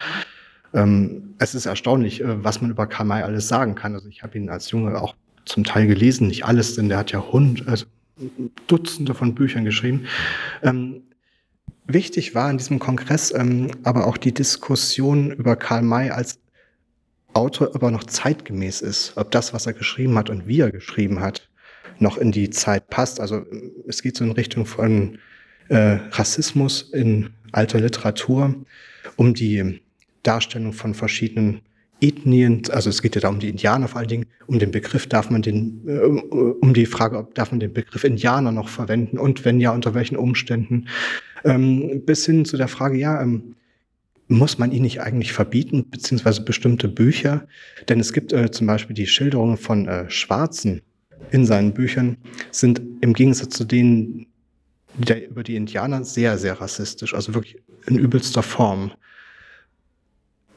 Ähm, 0.72 1.34
es 1.38 1.54
ist 1.54 1.66
erstaunlich, 1.66 2.22
äh, 2.22 2.42
was 2.42 2.62
man 2.62 2.70
über 2.70 2.86
Karl 2.86 3.06
May 3.06 3.22
alles 3.22 3.48
sagen 3.48 3.74
kann. 3.74 3.94
Also 3.94 4.08
ich 4.08 4.22
habe 4.22 4.38
ihn 4.38 4.48
als 4.48 4.70
Junge 4.70 4.98
auch 4.98 5.14
zum 5.44 5.64
Teil 5.64 5.86
gelesen, 5.86 6.28
nicht 6.28 6.46
alles, 6.46 6.76
denn 6.76 6.88
der 6.88 6.96
hat 6.96 7.12
ja 7.12 7.20
Hund, 7.32 7.68
also 7.68 7.84
Dutzende 8.66 9.14
von 9.14 9.34
Büchern 9.34 9.64
geschrieben. 9.66 10.06
Ähm, 10.62 11.02
wichtig 11.86 12.34
war 12.34 12.50
in 12.50 12.56
diesem 12.58 12.78
Kongress 12.78 13.30
ähm, 13.34 13.70
aber 13.82 14.06
auch 14.06 14.16
die 14.16 14.32
Diskussion 14.32 15.32
über 15.32 15.56
Karl 15.56 15.82
May 15.82 16.10
als 16.10 16.38
Autor 17.32 17.74
aber 17.74 17.90
noch 17.90 18.04
zeitgemäß 18.04 18.80
ist, 18.80 19.12
ob 19.16 19.30
das, 19.30 19.52
was 19.52 19.66
er 19.66 19.72
geschrieben 19.72 20.16
hat 20.16 20.30
und 20.30 20.46
wie 20.46 20.60
er 20.60 20.70
geschrieben 20.70 21.20
hat, 21.20 21.48
noch 21.98 22.18
in 22.18 22.32
die 22.32 22.50
Zeit 22.50 22.88
passt. 22.88 23.20
Also 23.20 23.44
es 23.86 24.02
geht 24.02 24.16
so 24.16 24.24
in 24.24 24.32
Richtung 24.32 24.66
von 24.66 25.18
äh, 25.68 25.98
Rassismus 26.10 26.90
in 26.92 27.30
alter 27.52 27.80
Literatur, 27.80 28.54
um 29.16 29.34
die 29.34 29.80
Darstellung 30.22 30.72
von 30.72 30.94
verschiedenen 30.94 31.60
Ethnien, 32.00 32.62
also 32.70 32.88
es 32.88 33.02
geht 33.02 33.14
ja 33.14 33.20
da 33.20 33.28
um 33.28 33.40
die 33.40 33.50
Indianer 33.50 33.88
vor 33.88 33.98
allen 33.98 34.08
Dingen, 34.08 34.26
um 34.46 34.58
den 34.58 34.70
Begriff 34.70 35.06
darf 35.06 35.30
man 35.30 35.42
den, 35.42 35.82
äh, 35.86 35.98
um 36.00 36.72
die 36.72 36.86
Frage, 36.86 37.18
ob 37.18 37.34
darf 37.34 37.50
man 37.50 37.60
den 37.60 37.74
Begriff 37.74 38.04
Indianer 38.04 38.52
noch 38.52 38.68
verwenden 38.68 39.18
und 39.18 39.44
wenn 39.44 39.60
ja, 39.60 39.72
unter 39.72 39.94
welchen 39.94 40.16
Umständen, 40.16 40.88
ähm, 41.44 42.02
bis 42.06 42.24
hin 42.24 42.44
zu 42.44 42.56
der 42.56 42.68
Frage, 42.68 42.96
ja, 42.98 43.20
ähm, 43.20 43.54
muss 44.30 44.58
man 44.58 44.70
ihn 44.70 44.82
nicht 44.82 45.00
eigentlich 45.00 45.32
verbieten, 45.32 45.90
beziehungsweise 45.90 46.42
bestimmte 46.42 46.88
Bücher? 46.88 47.48
Denn 47.88 47.98
es 47.98 48.12
gibt 48.12 48.32
äh, 48.32 48.50
zum 48.50 48.66
Beispiel 48.68 48.94
die 48.94 49.08
Schilderungen 49.08 49.56
von 49.56 49.88
äh, 49.88 50.08
Schwarzen 50.08 50.82
in 51.32 51.44
seinen 51.44 51.74
Büchern, 51.74 52.16
sind 52.52 52.80
im 53.00 53.12
Gegensatz 53.12 53.56
zu 53.56 53.64
denen 53.64 54.26
der, 54.96 55.28
über 55.28 55.42
die 55.42 55.56
Indianer 55.56 56.04
sehr, 56.04 56.38
sehr 56.38 56.60
rassistisch, 56.60 57.12
also 57.12 57.34
wirklich 57.34 57.60
in 57.86 57.98
übelster 57.98 58.44
Form. 58.44 58.92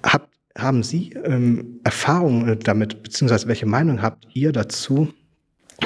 Habt, 0.04 0.30
haben 0.56 0.84
Sie 0.84 1.14
ähm, 1.24 1.80
Erfahrungen 1.84 2.50
äh, 2.50 2.58
damit, 2.58 3.02
beziehungsweise 3.02 3.48
welche 3.48 3.66
Meinung 3.66 4.04
habt 4.04 4.28
ihr 4.34 4.52
dazu, 4.52 5.12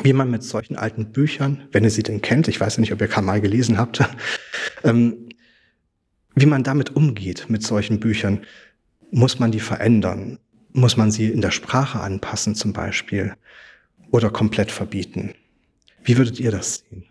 wie 0.03 0.13
man 0.13 0.29
mit 0.29 0.43
solchen 0.43 0.75
alten 0.75 1.13
Büchern, 1.13 1.63
wenn 1.71 1.85
ihr 1.85 1.89
sie 1.89 2.03
denn 2.03 2.21
kennt, 2.21 2.49
ich 2.49 2.59
weiß 2.59 2.75
ja 2.75 2.81
nicht, 2.81 2.91
ob 2.91 2.99
ihr 2.99 3.07
Kamal 3.07 3.39
gelesen 3.39 3.77
habt, 3.77 4.03
ähm, 4.83 5.29
wie 6.39 6.45
man 6.45 6.63
damit 6.63 6.95
umgeht 6.95 7.45
mit 7.49 7.63
solchen 7.63 7.99
Büchern. 7.99 8.41
Muss 9.09 9.39
man 9.39 9.51
die 9.51 9.59
verändern? 9.59 10.37
Muss 10.71 10.95
man 10.95 11.09
sie 11.09 11.29
in 11.29 11.41
der 11.41 11.49
Sprache 11.49 11.99
anpassen 11.99 12.53
zum 12.53 12.73
Beispiel? 12.73 13.33
Oder 14.11 14.29
komplett 14.29 14.71
verbieten? 14.71 15.33
Wie 16.03 16.15
würdet 16.15 16.39
ihr 16.39 16.51
das 16.51 16.85
sehen? 16.89 17.05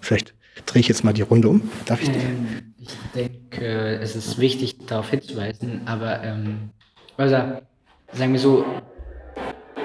Vielleicht 0.00 0.34
drehe 0.64 0.80
ich 0.80 0.88
jetzt 0.88 1.04
mal 1.04 1.12
die 1.12 1.22
Runde 1.22 1.50
um. 1.50 1.70
Darf 1.84 2.02
ich? 2.02 2.08
Ähm, 2.08 2.72
ich 2.78 2.96
denke, 3.14 3.98
es 4.00 4.16
ist 4.16 4.38
wichtig, 4.38 4.78
darauf 4.86 5.10
hinzuweisen, 5.10 5.82
aber 5.84 6.22
ähm, 6.22 6.70
also, 7.18 7.36
sagen 8.14 8.32
wir 8.32 8.40
so, 8.40 8.64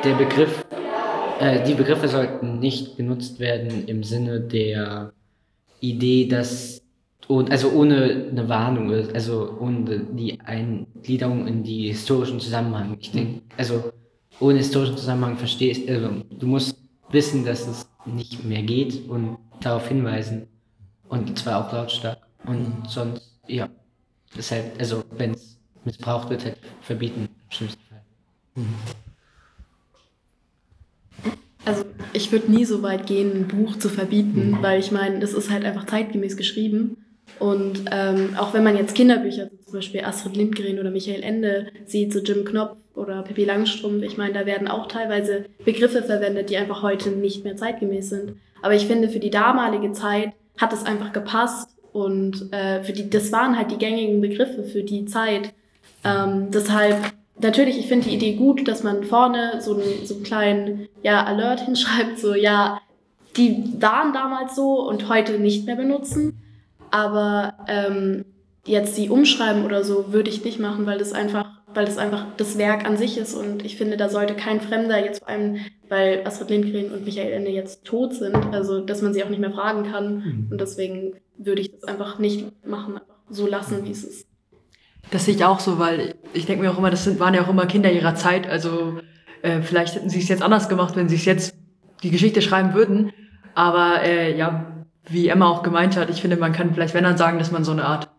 der 0.06 0.16
Begriff, 0.16 0.66
äh, 1.42 1.66
die 1.66 1.74
Begriffe 1.74 2.08
sollten 2.08 2.60
nicht 2.60 2.96
benutzt 2.96 3.40
werden 3.40 3.88
im 3.88 4.06
Sinne 4.06 4.40
der 4.40 5.12
Idee, 5.82 6.28
dass 6.28 6.85
und 7.28 7.52
also 7.52 7.72
ohne 7.72 8.28
eine 8.30 8.48
Warnung, 8.48 8.92
also 9.14 9.58
ohne 9.60 10.00
die 10.00 10.40
Eingliederung 10.42 11.48
in 11.48 11.64
die 11.64 11.88
historischen 11.88 12.40
Zusammenhang. 12.40 12.98
Ich 13.00 13.12
denke, 13.12 13.42
also 13.58 13.92
ohne 14.40 14.60
historischen 14.60 14.98
Zusammenhang 14.98 15.38
verstehst, 15.38 15.90
also 15.90 16.10
du 16.30 16.48
musst 16.48 16.78
wissen, 17.10 17.46
dass 17.46 17.68
es 17.68 17.88
nicht 18.06 18.44
mehr 18.44 18.62
geht 18.62 19.08
und 19.10 19.38
darauf 19.62 19.88
hinweisen. 19.88 20.48
Und 21.08 21.38
zwar 21.38 21.66
auch 21.66 21.74
lautstark. 21.74 22.20
Und 22.46 22.84
sonst, 22.88 23.40
ja, 23.48 23.70
das 24.36 24.52
halt, 24.52 24.80
also 24.80 25.04
wenn 25.18 25.32
es 25.32 25.58
missbraucht 25.84 26.30
wird, 26.30 26.46
halt 26.46 26.58
verbieten 26.82 27.28
im 27.28 27.52
schlimmsten 27.52 27.82
Fall. 27.90 28.02
Also 31.64 31.86
ich 32.14 32.32
würde 32.32 32.52
nie 32.52 32.66
so 32.66 32.84
weit 32.84 33.08
gehen, 33.08 33.32
ein 33.32 33.48
Buch 33.48 33.78
zu 33.78 33.90
verbieten, 33.90 34.52
mhm. 34.52 34.58
weil 34.62 34.80
ich 34.80 34.92
meine, 34.92 35.20
das 35.20 35.34
ist 35.34 35.50
halt 35.50 35.66
einfach 35.66 35.86
zeitgemäß 35.86 36.38
geschrieben. 36.38 36.98
Und 37.40 37.86
ähm, 37.92 38.36
auch 38.38 38.54
wenn 38.54 38.64
man 38.64 38.78
jetzt 38.78 38.96
Kinderbücher, 38.96 39.50
zum 39.66 39.74
Beispiel 39.74 40.04
Astrid 40.04 40.38
Lindgren 40.38 40.80
oder 40.80 40.90
Michael 40.90 41.24
Ende 41.24 41.68
sieht, 41.86 42.14
so 42.14 42.20
Jim 42.20 42.46
Knopf 42.46 42.78
oder 42.94 43.24
Pippi 43.24 43.44
Langstrumpf, 43.44 44.04
ich 44.04 44.18
meine, 44.18 44.34
da 44.34 44.46
werden 44.46 44.68
auch 44.68 44.88
teilweise 44.88 45.46
Begriffe 45.64 46.02
verwendet, 46.02 46.50
die 46.50 46.58
einfach 46.58 46.82
heute 46.82 47.10
nicht 47.10 47.44
mehr 47.44 47.58
zeitgemäß 47.58 48.10
sind. 48.10 48.36
Aber 48.62 48.74
ich 48.74 48.86
finde, 48.86 49.10
für 49.10 49.20
die 49.20 49.30
damalige 49.30 49.92
Zeit 49.92 50.32
hat 50.58 50.72
es 50.72 50.86
einfach 50.86 51.12
gepasst 51.12 51.70
und 51.92 52.54
äh, 52.54 52.84
für 52.84 52.94
die, 52.94 53.10
das 53.10 53.32
waren 53.32 53.58
halt 53.58 53.72
die 53.72 53.78
gängigen 53.78 54.22
Begriffe 54.22 54.64
für 54.64 54.84
die 54.84 55.06
Zeit. 55.06 55.54
Ähm, 56.04 56.52
deshalb, 56.52 56.98
natürlich, 57.40 57.78
ich 57.78 57.88
finde 57.88 58.10
die 58.10 58.16
Idee 58.16 58.34
gut, 58.34 58.68
dass 58.68 58.84
man 58.84 59.04
vorne 59.04 59.60
so 59.62 59.76
einen, 59.76 60.06
so 60.06 60.16
einen 60.16 60.24
kleinen 60.24 60.88
ja, 61.04 61.24
Alert 61.24 61.62
hinschreibt, 61.62 62.18
so 62.18 62.34
ja, 62.34 62.80
die 63.38 63.64
waren 63.80 64.14
damals 64.14 64.56
so 64.56 64.88
und 64.88 65.10
heute 65.10 65.40
nicht 65.40 65.66
mehr 65.66 65.76
benutzen. 65.76 66.42
Aber 66.96 67.56
ähm, 67.68 68.24
jetzt 68.66 68.98
die 68.98 69.10
umschreiben 69.10 69.66
oder 69.66 69.84
so 69.84 70.14
würde 70.14 70.30
ich 70.30 70.46
nicht 70.46 70.62
machen, 70.62 70.86
weil 70.86 70.98
das 70.98 71.12
einfach, 71.12 71.46
weil 71.74 71.84
das 71.84 71.98
einfach 71.98 72.26
das 72.38 72.58
Werk 72.58 72.86
an 72.86 72.96
sich 72.96 73.18
ist. 73.18 73.34
Und 73.34 73.66
ich 73.66 73.76
finde, 73.76 73.98
da 73.98 74.08
sollte 74.08 74.34
kein 74.34 74.62
Fremder 74.62 75.04
jetzt 75.04 75.20
vor 75.20 75.28
allem, 75.28 75.58
weil 75.90 76.22
Astrid 76.26 76.52
Lindgren 76.52 76.94
und 76.94 77.04
Michael 77.04 77.34
Ende 77.34 77.52
jetzt 77.52 77.84
tot 77.84 78.14
sind, 78.14 78.38
also 78.54 78.80
dass 78.80 79.02
man 79.02 79.14
sie 79.14 79.26
auch 79.26 79.30
nicht 79.30 79.42
mehr 79.42 79.52
fragen 79.52 79.92
kann. 79.92 80.16
Mhm. 80.16 80.48
Und 80.52 80.62
deswegen 80.62 81.16
würde 81.38 81.60
ich 81.60 81.74
das 81.74 81.84
einfach 81.84 82.18
nicht 82.18 82.46
machen, 82.66 82.94
einfach 82.94 83.16
so 83.30 83.46
lassen, 83.46 83.84
wie 83.84 83.92
es 83.92 84.06
ist. 84.06 84.26
Das 85.12 85.26
sehe 85.26 85.36
ich 85.36 85.44
auch 85.44 85.60
so, 85.60 85.80
weil 85.80 86.16
ich 86.32 86.46
denke 86.46 86.64
mir 86.64 86.72
auch 86.72 86.78
immer, 86.78 86.92
das 86.92 87.04
sind, 87.04 87.20
waren 87.20 87.34
ja 87.34 87.44
auch 87.44 87.50
immer 87.50 87.66
Kinder 87.66 87.92
ihrer 87.92 88.16
Zeit. 88.16 88.48
Also 88.48 89.00
äh, 89.42 89.62
vielleicht 89.62 89.96
hätten 89.96 90.10
sie 90.10 90.20
es 90.20 90.30
jetzt 90.30 90.42
anders 90.42 90.70
gemacht, 90.70 90.96
wenn 90.96 91.10
sie 91.10 91.16
es 91.16 91.26
jetzt 91.26 91.58
die 92.04 92.10
Geschichte 92.10 92.42
schreiben 92.42 92.74
würden. 92.74 93.12
Aber 93.54 94.02
äh, 94.02 94.38
ja, 94.38 94.75
wie 95.08 95.28
Emma 95.28 95.50
auch 95.50 95.64
gemeint 95.64 95.98
hat, 95.98 96.10
ich 96.10 96.22
finde, 96.22 96.38
man 96.38 96.52
kann 96.52 96.74
vielleicht, 96.74 96.94
wenn 96.94 97.04
dann 97.04 97.18
sagen, 97.18 97.40
dass 97.40 97.52
man 97.52 97.64
so 97.64 97.72
eine 97.72 97.86
Art 97.86 98.10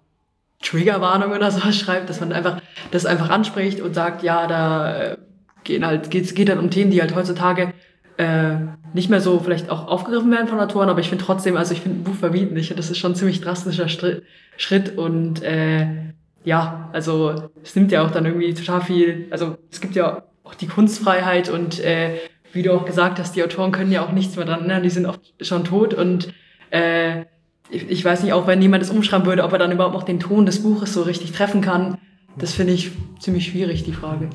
Triggerwarnung 0.62 1.32
oder 1.32 1.50
sowas 1.50 1.76
schreibt, 1.76 2.08
dass 2.08 2.20
man 2.20 2.32
einfach 2.32 2.60
das 2.90 3.06
einfach 3.06 3.30
anspricht 3.30 3.80
und 3.80 3.94
sagt, 3.94 4.22
ja, 4.22 4.46
da 4.46 4.98
äh, 4.98 5.16
gehen 5.64 5.84
halt, 5.84 6.10
geht, 6.10 6.34
geht 6.34 6.48
halt 6.48 6.58
um 6.58 6.70
Themen, 6.70 6.90
die 6.90 7.00
halt 7.00 7.14
heutzutage 7.14 7.72
äh, 8.16 8.56
nicht 8.94 9.10
mehr 9.10 9.20
so 9.20 9.40
vielleicht 9.40 9.68
auch 9.68 9.88
aufgegriffen 9.88 10.30
werden 10.30 10.48
von 10.48 10.58
Autoren, 10.58 10.88
aber 10.88 11.00
ich 11.00 11.08
finde 11.08 11.24
trotzdem, 11.24 11.56
also 11.56 11.74
ich 11.74 11.80
finde 11.82 12.00
ein 12.00 12.04
Buch 12.04 12.14
verbieten, 12.14 12.56
ich 12.56 12.68
finde, 12.68 12.80
das 12.80 12.90
ist 12.90 12.98
schon 12.98 13.12
ein 13.12 13.16
ziemlich 13.16 13.40
drastischer 13.40 13.88
Schritt 14.56 14.96
und 14.96 15.42
äh, 15.42 15.86
ja, 16.44 16.88
also 16.92 17.50
es 17.62 17.74
nimmt 17.74 17.92
ja 17.92 18.02
auch 18.04 18.10
dann 18.10 18.24
irgendwie 18.24 18.54
total 18.54 18.80
viel, 18.80 19.26
also 19.30 19.58
es 19.70 19.80
gibt 19.80 19.96
ja 19.96 20.22
auch 20.44 20.54
die 20.54 20.68
Kunstfreiheit 20.68 21.50
und 21.50 21.80
äh, 21.80 22.16
wie 22.52 22.62
du 22.62 22.72
auch 22.72 22.86
gesagt 22.86 23.18
hast, 23.18 23.36
die 23.36 23.44
Autoren 23.44 23.72
können 23.72 23.92
ja 23.92 24.02
auch 24.02 24.12
nichts 24.12 24.36
mehr 24.36 24.46
dran 24.46 24.62
ändern, 24.62 24.82
die 24.82 24.90
sind 24.90 25.04
oft 25.04 25.20
schon 25.40 25.64
tot 25.64 25.92
und 25.92 26.32
äh, 26.70 27.24
ich, 27.70 27.90
ich, 27.90 28.04
weiß 28.04 28.22
nicht, 28.22 28.32
auch 28.32 28.46
wenn 28.46 28.62
jemand 28.62 28.82
das 28.82 28.90
umschreiben 28.90 29.26
würde, 29.26 29.44
ob 29.44 29.52
er 29.52 29.58
dann 29.58 29.72
überhaupt 29.72 29.94
noch 29.94 30.04
den 30.04 30.20
Ton 30.20 30.46
des 30.46 30.62
Buches 30.62 30.92
so 30.92 31.02
richtig 31.02 31.32
treffen 31.32 31.60
kann. 31.60 31.98
Das 32.38 32.52
finde 32.52 32.74
ich 32.74 32.92
ziemlich 33.18 33.46
schwierig, 33.46 33.84
die 33.84 33.92
Frage. 33.92 34.30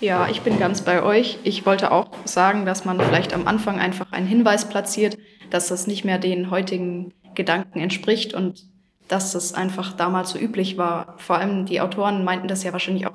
Ja, 0.00 0.28
ich 0.28 0.42
bin 0.42 0.58
ganz 0.58 0.82
bei 0.82 1.02
euch. 1.02 1.38
Ich 1.44 1.64
wollte 1.64 1.92
auch 1.92 2.08
sagen, 2.24 2.66
dass 2.66 2.84
man 2.84 3.00
vielleicht 3.00 3.32
am 3.34 3.46
Anfang 3.46 3.78
einfach 3.78 4.12
einen 4.12 4.26
Hinweis 4.26 4.68
platziert, 4.68 5.16
dass 5.50 5.68
das 5.68 5.86
nicht 5.86 6.04
mehr 6.04 6.18
den 6.18 6.50
heutigen 6.50 7.12
Gedanken 7.34 7.80
entspricht 7.80 8.34
und 8.34 8.64
dass 9.08 9.34
es 9.34 9.54
einfach 9.54 9.92
damals 9.92 10.30
so 10.30 10.38
üblich 10.38 10.76
war. 10.76 11.14
Vor 11.18 11.36
allem 11.36 11.66
die 11.66 11.80
Autoren 11.80 12.24
meinten 12.24 12.48
das 12.48 12.62
ja 12.64 12.72
wahrscheinlich 12.72 13.06
auch 13.06 13.14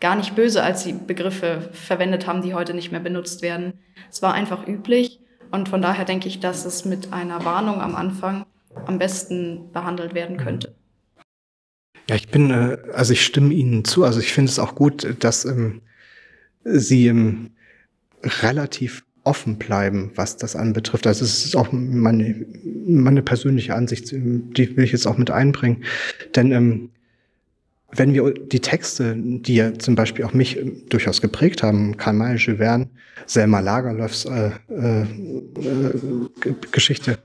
gar 0.00 0.16
nicht 0.16 0.34
böse, 0.34 0.62
als 0.62 0.84
sie 0.84 0.92
Begriffe 0.92 1.70
verwendet 1.72 2.26
haben, 2.26 2.42
die 2.42 2.54
heute 2.54 2.74
nicht 2.74 2.90
mehr 2.90 3.00
benutzt 3.00 3.42
werden. 3.42 3.74
Es 4.10 4.22
war 4.22 4.32
einfach 4.32 4.66
üblich 4.66 5.20
und 5.50 5.68
von 5.68 5.82
daher 5.82 6.04
denke 6.04 6.28
ich, 6.28 6.40
dass 6.40 6.64
es 6.64 6.84
mit 6.84 7.12
einer 7.12 7.44
Warnung 7.44 7.80
am 7.80 7.94
Anfang 7.94 8.46
am 8.86 8.98
besten 8.98 9.72
behandelt 9.72 10.14
werden 10.14 10.36
könnte. 10.36 10.74
Ja, 12.08 12.16
ich 12.16 12.28
bin, 12.28 12.50
äh, 12.50 12.78
also 12.92 13.12
ich 13.12 13.24
stimme 13.24 13.52
Ihnen 13.52 13.84
zu. 13.84 14.04
Also 14.04 14.20
ich 14.20 14.32
finde 14.32 14.50
es 14.50 14.58
auch 14.58 14.74
gut, 14.74 15.16
dass 15.20 15.44
ähm, 15.44 15.82
Sie 16.64 17.06
ähm, 17.06 17.50
relativ 18.22 19.04
offen 19.24 19.58
bleiben, 19.58 20.12
was 20.14 20.38
das 20.38 20.56
anbetrifft. 20.56 21.06
Also 21.06 21.24
es 21.24 21.44
ist 21.44 21.54
auch 21.54 21.70
meine, 21.70 22.46
meine 22.86 23.22
persönliche 23.22 23.74
Ansicht, 23.74 24.10
die 24.10 24.76
will 24.76 24.84
ich 24.84 24.92
jetzt 24.92 25.06
auch 25.06 25.18
mit 25.18 25.30
einbringen. 25.30 25.84
Denn 26.34 26.50
ähm, 26.52 26.90
wenn 27.90 28.12
wir 28.12 28.32
die 28.34 28.60
Texte, 28.60 29.14
die 29.16 29.54
ja 29.54 29.74
zum 29.78 29.94
Beispiel 29.94 30.24
auch 30.24 30.34
mich 30.34 30.58
ähm, 30.58 30.82
durchaus 30.88 31.20
geprägt 31.20 31.62
haben, 31.62 31.96
Karl 31.96 32.14
May, 32.14 32.36
Jules 32.36 32.58
Verne, 32.58 32.88
Selma 33.26 33.60
Lagerlöfs 33.60 34.26
äh, 34.26 34.50
äh, 34.68 35.02
äh, 35.02 35.06
Geschichte, 36.70 37.18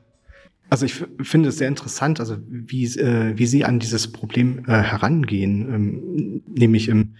also 0.69 0.85
ich 0.87 1.03
finde 1.21 1.49
es 1.49 1.57
sehr 1.57 1.67
interessant, 1.67 2.19
also 2.19 2.37
wie, 2.47 2.85
äh, 2.97 3.37
wie 3.37 3.45
Sie 3.45 3.63
an 3.63 3.77
dieses 3.77 4.11
Problem 4.11 4.65
äh, 4.65 4.71
herangehen, 4.71 5.71
ähm, 5.71 6.41
nämlich 6.47 6.87
im, 6.87 7.15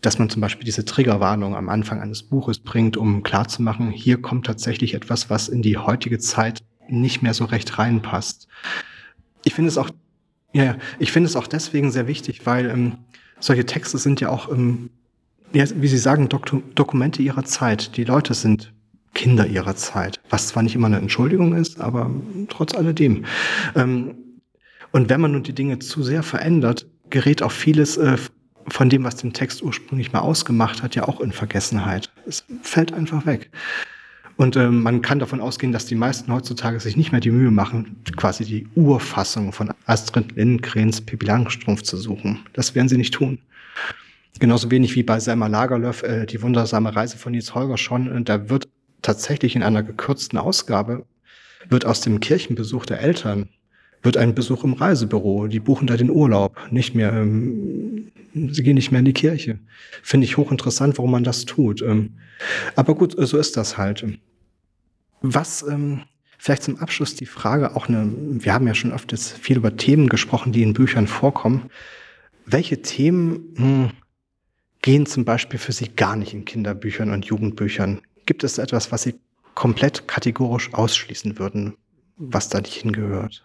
dass 0.00 0.18
man 0.18 0.30
zum 0.30 0.40
Beispiel 0.40 0.64
diese 0.64 0.84
Triggerwarnung 0.84 1.54
am 1.54 1.68
Anfang 1.68 2.00
eines 2.00 2.24
Buches 2.24 2.58
bringt, 2.58 2.96
um 2.96 3.22
klarzumachen, 3.22 3.90
hier 3.90 4.20
kommt 4.20 4.46
tatsächlich 4.46 4.94
etwas, 4.94 5.30
was 5.30 5.48
in 5.48 5.62
die 5.62 5.76
heutige 5.76 6.18
Zeit 6.18 6.64
nicht 6.88 7.22
mehr 7.22 7.34
so 7.34 7.44
recht 7.44 7.78
reinpasst. 7.78 8.48
Ich 9.44 9.54
finde 9.54 9.68
es 9.68 9.78
auch 9.78 9.90
ja, 10.52 10.76
ich 10.98 11.12
finde 11.12 11.28
es 11.28 11.36
auch 11.36 11.46
deswegen 11.46 11.90
sehr 11.90 12.06
wichtig, 12.06 12.46
weil 12.46 12.70
ähm, 12.70 12.98
solche 13.40 13.66
Texte 13.66 13.98
sind 13.98 14.20
ja 14.20 14.30
auch, 14.30 14.50
ähm, 14.50 14.90
ja, 15.52 15.64
wie 15.74 15.88
Sie 15.88 15.98
sagen, 15.98 16.28
Dok 16.28 16.46
Dokumente 16.74 17.22
ihrer 17.22 17.44
Zeit. 17.44 17.96
Die 17.96 18.04
Leute 18.04 18.34
sind 18.34 18.72
Kinder 19.14 19.46
ihrer 19.46 19.76
Zeit, 19.76 20.20
was 20.30 20.48
zwar 20.48 20.62
nicht 20.62 20.74
immer 20.74 20.86
eine 20.86 20.98
Entschuldigung 20.98 21.54
ist, 21.54 21.80
aber 21.80 22.10
trotz 22.48 22.74
alledem. 22.74 23.24
Ähm, 23.74 24.14
und 24.92 25.08
wenn 25.10 25.20
man 25.20 25.32
nun 25.32 25.42
die 25.42 25.54
Dinge 25.54 25.78
zu 25.78 26.02
sehr 26.02 26.22
verändert, 26.22 26.86
gerät 27.10 27.42
auch 27.42 27.52
vieles 27.52 27.96
äh, 27.96 28.16
von 28.68 28.88
dem, 28.88 29.04
was 29.04 29.16
den 29.16 29.32
Text 29.32 29.62
ursprünglich 29.62 30.12
mal 30.12 30.20
ausgemacht 30.20 30.82
hat, 30.82 30.94
ja 30.94 31.08
auch 31.08 31.20
in 31.20 31.32
Vergessenheit. 31.32 32.10
Es 32.26 32.44
fällt 32.62 32.92
einfach 32.92 33.26
weg. 33.26 33.50
Und 34.38 34.54
äh, 34.54 34.70
man 34.70 35.02
kann 35.02 35.18
davon 35.18 35.40
ausgehen, 35.40 35.72
dass 35.72 35.86
die 35.86 35.96
meisten 35.96 36.32
heutzutage 36.32 36.78
sich 36.78 36.96
nicht 36.96 37.10
mehr 37.10 37.20
die 37.20 37.32
Mühe 37.32 37.50
machen, 37.50 37.96
quasi 38.16 38.44
die 38.44 38.68
Urfassung 38.76 39.52
von 39.52 39.72
Astrid 39.86 40.36
Lindgrens 40.36 41.00
Pippi 41.00 41.26
Langstrumpf 41.26 41.82
zu 41.82 41.96
suchen. 41.96 42.38
Das 42.52 42.76
werden 42.76 42.88
sie 42.88 42.96
nicht 42.96 43.12
tun. 43.12 43.40
Genauso 44.38 44.70
wenig 44.70 44.94
wie 44.94 45.02
bei 45.02 45.18
Selma 45.18 45.48
Lagerlöf, 45.48 46.04
äh, 46.04 46.24
die 46.24 46.40
wundersame 46.40 46.94
Reise 46.94 47.18
von 47.18 47.32
Nils 47.32 47.56
Holger 47.56 47.76
schon. 47.76 48.16
Äh, 48.16 48.22
da 48.22 48.48
wird 48.48 48.68
tatsächlich 49.02 49.56
in 49.56 49.64
einer 49.64 49.82
gekürzten 49.82 50.38
Ausgabe, 50.38 51.04
wird 51.68 51.84
aus 51.84 52.00
dem 52.02 52.20
Kirchenbesuch 52.20 52.86
der 52.86 53.00
Eltern, 53.00 53.48
wird 54.04 54.16
ein 54.16 54.36
Besuch 54.36 54.62
im 54.62 54.74
Reisebüro. 54.74 55.48
Die 55.48 55.58
buchen 55.58 55.88
da 55.88 55.96
den 55.96 56.10
Urlaub, 56.10 56.56
nicht 56.70 56.94
mehr, 56.94 57.12
ähm, 57.12 58.12
sie 58.32 58.62
gehen 58.62 58.76
nicht 58.76 58.92
mehr 58.92 59.00
in 59.00 59.04
die 59.04 59.12
Kirche. 59.12 59.58
Finde 60.04 60.26
ich 60.26 60.36
hochinteressant, 60.36 60.96
warum 60.96 61.10
man 61.10 61.24
das 61.24 61.44
tut. 61.44 61.82
Ähm, 61.82 62.12
aber 62.76 62.94
gut, 62.94 63.16
so 63.18 63.36
ist 63.36 63.56
das 63.56 63.76
halt. 63.76 64.06
Was 65.20 65.62
ähm, 65.62 66.02
vielleicht 66.38 66.62
zum 66.62 66.76
Abschluss 66.76 67.14
die 67.16 67.26
Frage, 67.26 67.76
auch 67.76 67.88
eine, 67.88 68.10
wir 68.16 68.54
haben 68.54 68.66
ja 68.66 68.74
schon 68.74 68.92
oft 68.92 69.10
jetzt 69.12 69.36
viel 69.36 69.56
über 69.56 69.76
Themen 69.76 70.08
gesprochen, 70.08 70.52
die 70.52 70.62
in 70.62 70.72
Büchern 70.72 71.06
vorkommen. 71.06 71.70
Welche 72.46 72.80
Themen 72.80 73.54
hm, 73.56 73.90
gehen 74.80 75.06
zum 75.06 75.24
Beispiel 75.24 75.58
für 75.58 75.72
Sie 75.72 75.88
gar 75.88 76.16
nicht 76.16 76.32
in 76.32 76.44
Kinderbüchern 76.44 77.10
und 77.10 77.26
Jugendbüchern? 77.26 78.00
Gibt 78.26 78.44
es 78.44 78.58
etwas, 78.58 78.92
was 78.92 79.02
Sie 79.02 79.16
komplett 79.54 80.06
kategorisch 80.06 80.72
ausschließen 80.72 81.38
würden, 81.38 81.76
was 82.16 82.48
da 82.48 82.60
nicht 82.60 82.74
hingehört? 82.74 83.44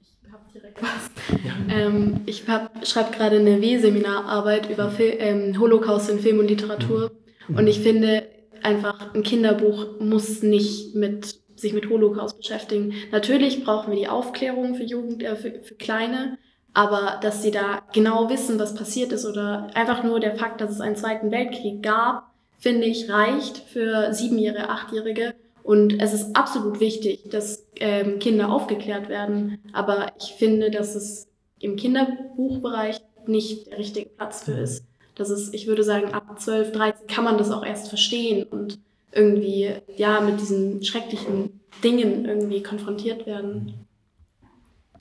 Ich 0.00 0.32
habe 0.32 0.42
direkt 0.52 0.82
was. 0.82 1.42
Ja. 1.44 1.54
Ähm, 1.68 2.20
ich 2.26 2.44
schreibe 2.44 3.16
gerade 3.16 3.38
eine 3.38 3.60
W-Seminararbeit 3.60 4.68
über 4.68 4.90
Fil 4.90 5.14
ähm, 5.18 5.58
Holocaust 5.58 6.10
in 6.10 6.18
Film 6.18 6.40
und 6.40 6.48
Literatur. 6.48 7.12
Mhm. 7.46 7.56
Und 7.56 7.66
ich 7.68 7.80
finde, 7.80 8.26
einfach 8.62 9.14
ein 9.14 9.22
Kinderbuch 9.22 10.00
muss 10.00 10.42
nicht 10.42 10.94
mit 10.94 11.38
sich 11.56 11.72
mit 11.72 11.88
Holocaust 11.88 12.36
beschäftigen. 12.36 12.94
Natürlich 13.10 13.64
brauchen 13.64 13.90
wir 13.90 13.98
die 13.98 14.08
Aufklärung 14.08 14.74
für 14.74 14.84
Jugend, 14.84 15.22
äh, 15.22 15.36
für, 15.36 15.60
für 15.62 15.74
Kleine, 15.74 16.38
aber 16.72 17.18
dass 17.22 17.42
sie 17.42 17.50
da 17.50 17.82
genau 17.92 18.30
wissen, 18.30 18.58
was 18.58 18.74
passiert 18.74 19.12
ist 19.12 19.26
oder 19.26 19.68
einfach 19.74 20.04
nur 20.04 20.20
der 20.20 20.36
Fakt, 20.36 20.60
dass 20.60 20.70
es 20.70 20.80
einen 20.80 20.96
Zweiten 20.96 21.30
Weltkrieg 21.30 21.82
gab, 21.82 22.30
finde 22.58 22.86
ich, 22.86 23.10
reicht 23.10 23.58
für 23.58 24.12
Siebenjährige, 24.12 24.68
Achtjährige. 24.68 25.34
Und 25.62 26.00
es 26.00 26.14
ist 26.14 26.34
absolut 26.34 26.80
wichtig, 26.80 27.28
dass 27.30 27.66
ähm, 27.76 28.18
Kinder 28.20 28.50
aufgeklärt 28.50 29.08
werden. 29.08 29.58
Aber 29.72 30.12
ich 30.18 30.34
finde, 30.38 30.70
dass 30.70 30.94
es 30.94 31.28
im 31.60 31.76
Kinderbuchbereich 31.76 33.00
nicht 33.26 33.66
der 33.66 33.78
richtige 33.78 34.08
Platz 34.08 34.44
für 34.44 34.52
ist. 34.52 34.87
Das 35.18 35.30
ist, 35.30 35.52
ich 35.52 35.66
würde 35.66 35.82
sagen, 35.82 36.14
ab 36.14 36.40
12, 36.40 36.72
13 36.72 37.06
kann 37.08 37.24
man 37.24 37.36
das 37.36 37.50
auch 37.50 37.64
erst 37.64 37.88
verstehen 37.88 38.44
und 38.44 38.78
irgendwie, 39.12 39.72
ja, 39.96 40.20
mit 40.20 40.40
diesen 40.40 40.82
schrecklichen 40.84 41.60
Dingen 41.82 42.24
irgendwie 42.24 42.62
konfrontiert 42.62 43.26
werden. 43.26 43.74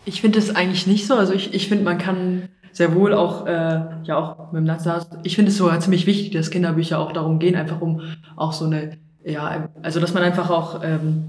Ich 0.06 0.22
finde 0.22 0.40
es 0.40 0.56
eigentlich 0.56 0.88
nicht 0.88 1.06
so. 1.06 1.16
Also 1.16 1.34
ich, 1.34 1.54
ich 1.54 1.68
finde, 1.68 1.84
man 1.84 1.98
kann 1.98 2.50
sehr 2.72 2.96
wohl 2.96 3.14
auch, 3.14 3.46
äh, 3.46 3.82
ja 4.04 4.18
auch 4.18 4.52
mit 4.52 4.60
dem 4.60 4.66
Nationalrat, 4.66 5.20
ich 5.24 5.36
finde 5.36 5.52
es 5.52 5.58
sogar 5.58 5.80
ziemlich 5.80 6.06
wichtig, 6.06 6.32
dass 6.32 6.52
Kinderbücher 6.52 7.00
auch 7.00 7.12
darum 7.12 7.40
gehen, 7.40 7.56
einfach 7.56 7.82
um 7.82 8.02
auch 8.36 8.54
so 8.54 8.66
eine, 8.66 8.98
ja, 9.24 9.70
also 9.82 10.00
dass 10.00 10.14
man 10.14 10.24
einfach 10.24 10.50
auch, 10.50 10.84
ähm, 10.84 11.26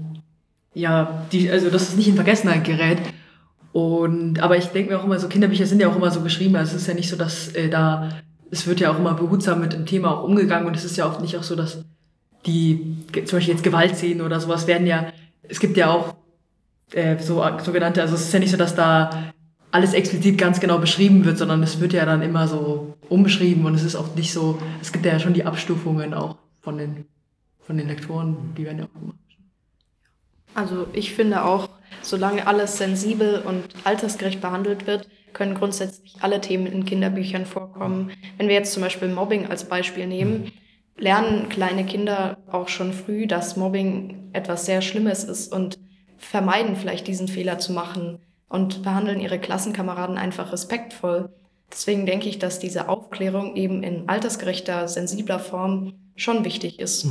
ja, 0.73 1.25
die, 1.31 1.49
also 1.49 1.69
dass 1.69 1.89
es 1.89 1.95
nicht 1.95 2.07
in 2.07 2.15
Vergessenheit 2.15 2.63
gerät. 2.63 2.99
Und, 3.71 4.39
aber 4.39 4.57
ich 4.57 4.65
denke 4.67 4.91
mir 4.91 4.99
auch 4.99 5.05
immer 5.05 5.19
so, 5.19 5.27
Kinderbücher 5.27 5.65
sind 5.65 5.81
ja 5.81 5.89
auch 5.89 5.95
immer 5.95 6.11
so 6.11 6.21
geschrieben, 6.21 6.55
also 6.55 6.75
es 6.75 6.83
ist 6.83 6.87
ja 6.87 6.93
nicht 6.93 7.09
so, 7.09 7.15
dass 7.15 7.49
äh, 7.55 7.69
da 7.69 8.09
es 8.51 8.67
wird 8.67 8.79
ja 8.79 8.91
auch 8.91 8.97
immer 8.97 9.13
behutsam 9.13 9.61
mit 9.61 9.73
dem 9.73 9.85
Thema 9.85 10.17
auch 10.17 10.23
umgegangen 10.23 10.67
und 10.67 10.75
es 10.75 10.85
ist 10.85 10.97
ja 10.97 11.05
auch 11.05 11.19
nicht 11.19 11.37
auch 11.37 11.43
so, 11.43 11.55
dass 11.55 11.83
die, 12.45 12.97
zum 13.25 13.37
Beispiel 13.37 13.53
jetzt 13.53 13.63
Gewaltszenen 13.63 14.21
oder 14.21 14.39
sowas 14.39 14.67
werden 14.67 14.87
ja, 14.87 15.11
es 15.43 15.59
gibt 15.59 15.77
ja 15.77 15.91
auch 15.91 16.15
äh, 16.91 17.17
so 17.19 17.43
sogenannte, 17.63 18.01
also 18.01 18.15
es 18.15 18.21
ist 18.21 18.33
ja 18.33 18.39
nicht 18.39 18.51
so, 18.51 18.57
dass 18.57 18.75
da 18.75 19.31
alles 19.71 19.93
explizit 19.93 20.37
ganz 20.37 20.59
genau 20.59 20.79
beschrieben 20.79 21.25
wird, 21.25 21.37
sondern 21.37 21.61
es 21.61 21.79
wird 21.79 21.93
ja 21.93 22.05
dann 22.05 22.21
immer 22.21 22.47
so 22.47 22.95
umbeschrieben 23.07 23.65
und 23.65 23.75
es 23.75 23.83
ist 23.83 23.95
auch 23.95 24.15
nicht 24.15 24.33
so, 24.33 24.59
es 24.81 24.91
gibt 24.91 25.05
ja 25.05 25.19
schon 25.19 25.33
die 25.33 25.45
Abstufungen 25.45 26.13
auch 26.13 26.37
von 26.61 26.77
den, 26.77 27.05
von 27.59 27.77
den 27.77 27.87
Lektoren, 27.87 28.55
die 28.57 28.65
werden 28.65 28.79
ja 28.79 28.85
auch 28.85 28.99
gemacht. 28.99 29.17
Also 30.55 30.87
ich 30.93 31.13
finde 31.13 31.45
auch, 31.45 31.69
solange 32.01 32.47
alles 32.47 32.77
sensibel 32.77 33.41
und 33.45 33.63
altersgerecht 33.83 34.41
behandelt 34.41 34.87
wird, 34.87 35.07
können 35.33 35.55
grundsätzlich 35.55 36.15
alle 36.21 36.41
Themen 36.41 36.67
in 36.67 36.85
Kinderbüchern 36.85 37.45
vorkommen. 37.45 38.11
Wenn 38.37 38.47
wir 38.47 38.55
jetzt 38.55 38.73
zum 38.73 38.83
Beispiel 38.83 39.07
Mobbing 39.07 39.47
als 39.47 39.65
Beispiel 39.65 40.07
nehmen, 40.07 40.51
lernen 40.97 41.49
kleine 41.49 41.85
Kinder 41.85 42.37
auch 42.51 42.67
schon 42.67 42.93
früh, 42.93 43.27
dass 43.27 43.57
Mobbing 43.57 44.29
etwas 44.33 44.65
sehr 44.65 44.81
Schlimmes 44.81 45.23
ist 45.23 45.53
und 45.53 45.79
vermeiden 46.17 46.75
vielleicht 46.75 47.07
diesen 47.07 47.27
Fehler 47.27 47.59
zu 47.59 47.71
machen 47.71 48.19
und 48.49 48.83
behandeln 48.83 49.19
ihre 49.19 49.39
Klassenkameraden 49.39 50.17
einfach 50.17 50.51
respektvoll. 50.51 51.29
Deswegen 51.71 52.05
denke 52.05 52.27
ich, 52.27 52.39
dass 52.39 52.59
diese 52.59 52.89
Aufklärung 52.89 53.55
eben 53.55 53.83
in 53.83 54.09
altersgerechter, 54.09 54.87
sensibler 54.87 55.39
Form 55.39 55.93
schon 56.15 56.43
wichtig 56.43 56.79
ist. 56.79 57.07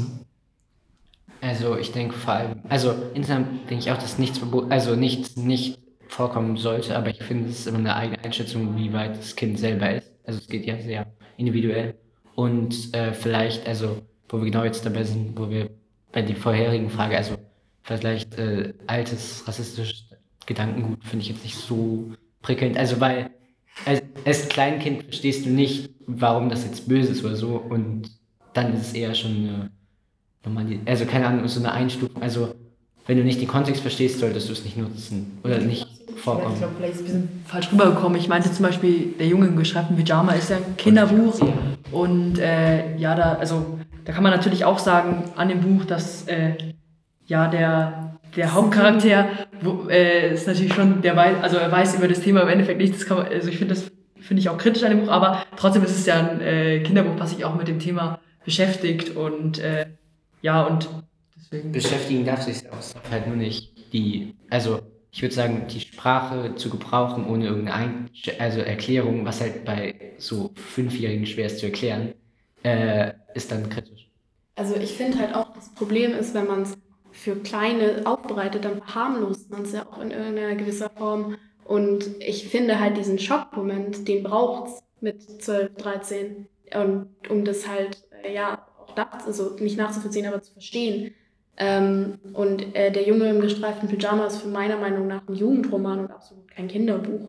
Also 1.41 1.77
ich 1.77 1.93
denke 1.93 2.15
vor 2.15 2.35
allem, 2.35 2.61
also 2.69 2.95
insgesamt 3.15 3.71
denke 3.71 3.85
ich 3.85 3.93
auch, 3.93 3.99
dass 3.99 4.19
nichts 4.19 4.41
also 4.71 4.97
nichts 4.97 5.37
nicht 5.37 5.79
vorkommen 6.09 6.57
sollte, 6.57 6.97
aber 6.97 7.11
ich 7.11 7.23
finde, 7.23 7.51
es 7.51 7.61
ist 7.61 7.67
immer 7.67 7.79
eine 7.79 7.95
eigene 7.95 8.23
Einschätzung, 8.25 8.77
wie 8.77 8.93
weit 8.93 9.17
das 9.17 9.37
Kind 9.37 9.59
selber 9.59 9.95
ist. 9.95 10.11
Also 10.25 10.41
es 10.41 10.49
geht 10.49 10.67
ja 10.67 10.81
sehr 10.81 11.07
individuell. 11.37 11.95
Und 12.35 12.95
äh, 12.95 13.13
vielleicht, 13.13 13.67
also 13.67 14.03
wo 14.29 14.39
wir 14.39 14.45
genau 14.45 14.65
jetzt 14.65 14.85
dabei 14.85 15.05
sind, 15.05 15.39
wo 15.39 15.49
wir 15.51 15.71
bei 16.13 16.23
der 16.23 16.37
vorherigen 16.37 16.91
Frage, 16.91 17.17
also 17.17 17.37
vielleicht 17.83 18.39
äh, 18.39 18.75
altes 18.87 19.47
rassistisches 19.47 20.05
Gedankengut 20.47 21.05
finde 21.05 21.25
ich 21.25 21.31
jetzt 21.31 21.45
nicht 21.45 21.57
so 21.57 22.13
prickelnd. 22.43 22.77
Also 22.77 23.01
weil 23.01 23.31
als, 23.85 24.03
als 24.25 24.49
Kleinkind 24.49 25.05
verstehst 25.05 25.47
du 25.47 25.51
nicht, 25.51 25.91
warum 26.07 26.49
das 26.49 26.65
jetzt 26.65 26.89
böse 26.89 27.13
ist 27.13 27.25
oder 27.25 27.37
so 27.37 27.57
und 27.57 28.11
dann 28.55 28.75
ist 28.75 28.89
es 28.89 28.93
eher 28.95 29.15
schon 29.15 29.33
eine 29.33 29.71
also 30.87 31.05
keine 31.05 31.27
Ahnung, 31.27 31.47
so 31.49 31.61
eine 31.61 31.73
Einstufung. 31.73 32.23
Also 32.23 32.55
wenn 33.07 33.19
du 33.19 33.25
nicht 33.25 33.41
den 33.41 33.49
Kontext 33.49 33.83
verstehst, 33.83 34.19
solltest 34.19 34.49
du 34.49 34.53
es 34.53 34.65
nicht 34.65 34.77
nutzen 34.77 35.39
oder 35.45 35.59
nicht 35.59 35.87
vorkommen. 36.19 36.55
Ich 36.55 36.59
glaube, 36.61 36.75
vielleicht 36.77 36.95
ist 36.95 37.01
ein 37.01 37.05
bisschen 37.05 37.45
falsch 37.47 37.73
rübergekommen. 37.73 38.19
Ich 38.19 38.29
meinte 38.29 38.53
zum 38.53 38.65
Beispiel, 38.65 39.15
der 39.19 39.27
Junge 39.27 39.47
in 39.47 39.57
geschreibten 39.57 39.97
Pyjama 39.97 40.33
ist 40.33 40.51
ja 40.51 40.57
ein 40.57 40.77
Kinderbuch. 40.77 41.41
Und 41.93 42.39
äh, 42.39 42.97
ja, 42.97 43.15
da, 43.15 43.35
also, 43.35 43.79
da 44.05 44.13
kann 44.13 44.23
man 44.23 44.33
natürlich 44.33 44.65
auch 44.65 44.79
sagen 44.79 45.25
an 45.37 45.49
dem 45.49 45.61
Buch, 45.61 45.85
dass 45.85 46.27
äh, 46.29 46.55
ja, 47.27 47.49
der, 47.49 48.19
der 48.37 48.55
Hauptcharakter 48.55 49.27
wo, 49.61 49.89
äh, 49.89 50.33
ist 50.33 50.47
natürlich 50.47 50.75
schon, 50.75 51.03
der 51.03 51.17
weiß, 51.17 51.37
also 51.43 51.57
er 51.57 51.71
weiß 51.71 51.97
über 51.97 52.09
das 52.09 52.21
Thema 52.21 52.43
im 52.43 52.49
Endeffekt 52.49 52.81
nicht, 52.81 52.95
das 52.95 53.07
kann 53.07 53.19
man, 53.19 53.27
also 53.27 53.49
ich 53.49 53.59
finde 53.59 53.75
das 53.75 53.91
finde 54.21 54.41
ich 54.41 54.49
auch 54.49 54.59
kritisch 54.59 54.83
an 54.83 54.91
dem 54.91 55.01
Buch, 55.01 55.13
aber 55.13 55.45
trotzdem 55.57 55.85
ist 55.85 55.97
es 55.97 56.07
ja 56.07 56.17
ein 56.17 56.41
äh, 56.41 56.81
Kinderbuch, 56.81 57.19
was 57.19 57.31
sich 57.31 57.45
auch 57.45 57.55
mit 57.55 57.69
dem 57.69 57.79
Thema 57.79 58.19
beschäftigt 58.45 59.17
und 59.17 59.59
äh, 59.59 59.87
ja 60.43 60.63
und 60.63 60.89
deswegen. 61.37 61.73
Beschäftigen 61.73 62.25
darf 62.25 62.43
sich 62.43 62.71
auch 62.71 63.11
halt 63.11 63.27
nur 63.27 63.37
nicht 63.37 63.93
die, 63.93 64.35
also 64.51 64.81
ich 65.19 65.23
würde 65.23 65.35
sagen, 65.35 65.67
die 65.69 65.81
Sprache 65.81 66.55
zu 66.55 66.71
gebrauchen 66.71 67.27
ohne 67.27 67.47
irgendeine 67.47 68.07
also 68.39 68.61
Erklärung, 68.61 69.25
was 69.25 69.41
halt 69.41 69.65
bei 69.65 70.13
so 70.17 70.53
Fünfjährigen 70.55 71.27
schwer 71.27 71.47
ist 71.47 71.59
zu 71.59 71.67
erklären, 71.67 72.15
äh, 72.63 73.15
ist 73.35 73.51
dann 73.51 73.69
kritisch. 73.69 74.09
Also 74.55 74.77
ich 74.77 74.93
finde 74.93 75.19
halt 75.19 75.35
auch, 75.35 75.53
das 75.55 75.71
Problem 75.75 76.13
ist, 76.13 76.35
wenn 76.35 76.47
man 76.47 76.63
es 76.63 76.79
für 77.11 77.35
Kleine 77.35 78.03
aufbereitet, 78.05 78.65
dann 78.65 78.77
verharmlost 78.77 79.51
man 79.51 79.63
es 79.63 79.73
ja 79.73 79.89
auch 79.91 80.01
in 80.01 80.13
irgendeiner 80.13 80.55
gewisser 80.55 80.89
Form. 80.89 81.37
Und 81.65 82.05
ich 82.21 82.47
finde 82.47 82.79
halt 82.79 82.97
diesen 82.97 83.19
Schockmoment, 83.19 84.07
den 84.07 84.23
braucht 84.23 84.69
es 84.69 84.83
mit 85.01 85.43
12, 85.43 85.75
13. 85.79 86.47
Und 86.77 87.09
um 87.29 87.45
das 87.45 87.67
halt, 87.67 88.05
äh, 88.23 88.33
ja, 88.33 88.65
auch 88.87 88.95
nach, 88.95 89.27
also 89.27 89.57
nicht 89.59 89.77
nachzuvollziehen, 89.77 90.27
aber 90.27 90.43
zu 90.43 90.53
verstehen. 90.53 91.13
Ähm, 91.59 92.19
und 92.35 92.75
äh, 92.77 92.93
der 92.93 93.07
Junge 93.07 93.29
im 93.29 93.41
gestreiften 93.41 93.89
Pyjama 93.89 94.27
ist 94.27 94.43
für 94.43 94.49
meiner 94.49 94.77
Meinung 94.77 95.09
nach 95.09 95.27
ein 95.29 95.35
Jugendroman 95.35 96.01
und 96.01 96.11
absolut 96.11 96.49
kein 96.51 96.69
Kinderbuch. 96.69 97.29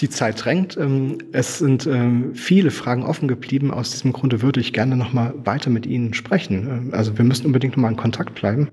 Die 0.00 0.10
Zeit 0.10 0.44
drängt. 0.44 0.76
Ähm, 0.76 1.18
es 1.32 1.58
sind 1.58 1.86
ähm, 1.86 2.34
viele 2.34 2.70
Fragen 2.70 3.02
offen 3.02 3.28
geblieben. 3.28 3.70
Aus 3.70 3.90
diesem 3.90 4.12
Grunde 4.12 4.42
würde 4.42 4.60
ich 4.60 4.74
gerne 4.74 4.96
noch 4.96 5.12
mal 5.14 5.34
weiter 5.44 5.70
mit 5.70 5.86
Ihnen 5.86 6.12
sprechen. 6.12 6.68
Ähm, 6.68 6.94
also 6.94 7.16
wir 7.16 7.24
müssen 7.24 7.46
unbedingt 7.46 7.76
noch 7.76 7.82
mal 7.82 7.90
in 7.90 7.96
Kontakt 7.96 8.34
bleiben. 8.34 8.70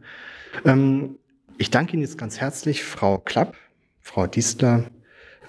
Ich 1.59 1.69
danke 1.69 1.93
Ihnen 1.93 2.01
jetzt 2.01 2.17
ganz 2.17 2.39
herzlich, 2.39 2.83
Frau 2.83 3.19
Klapp, 3.19 3.55
Frau 4.01 4.25
Diestler, 4.25 4.85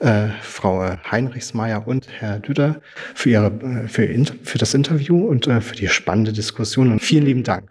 äh, 0.01 0.29
Frau 0.43 0.97
Heinrichsmeier 1.11 1.87
und 1.87 2.09
Herr 2.09 2.39
Düder 2.41 2.81
für, 3.15 3.31
ihre, 3.31 3.47
äh, 3.47 3.89
für, 3.89 4.07
für 4.43 4.59
das 4.59 4.75
Interview 4.75 5.27
und 5.27 5.47
äh, 5.47 5.61
für 5.61 5.77
die 5.77 5.89
spannende 5.89 6.33
Diskussion. 6.33 6.93
Und 6.93 7.01
vielen 7.01 7.25
lieben 7.25 7.43
Dank. 7.43 7.71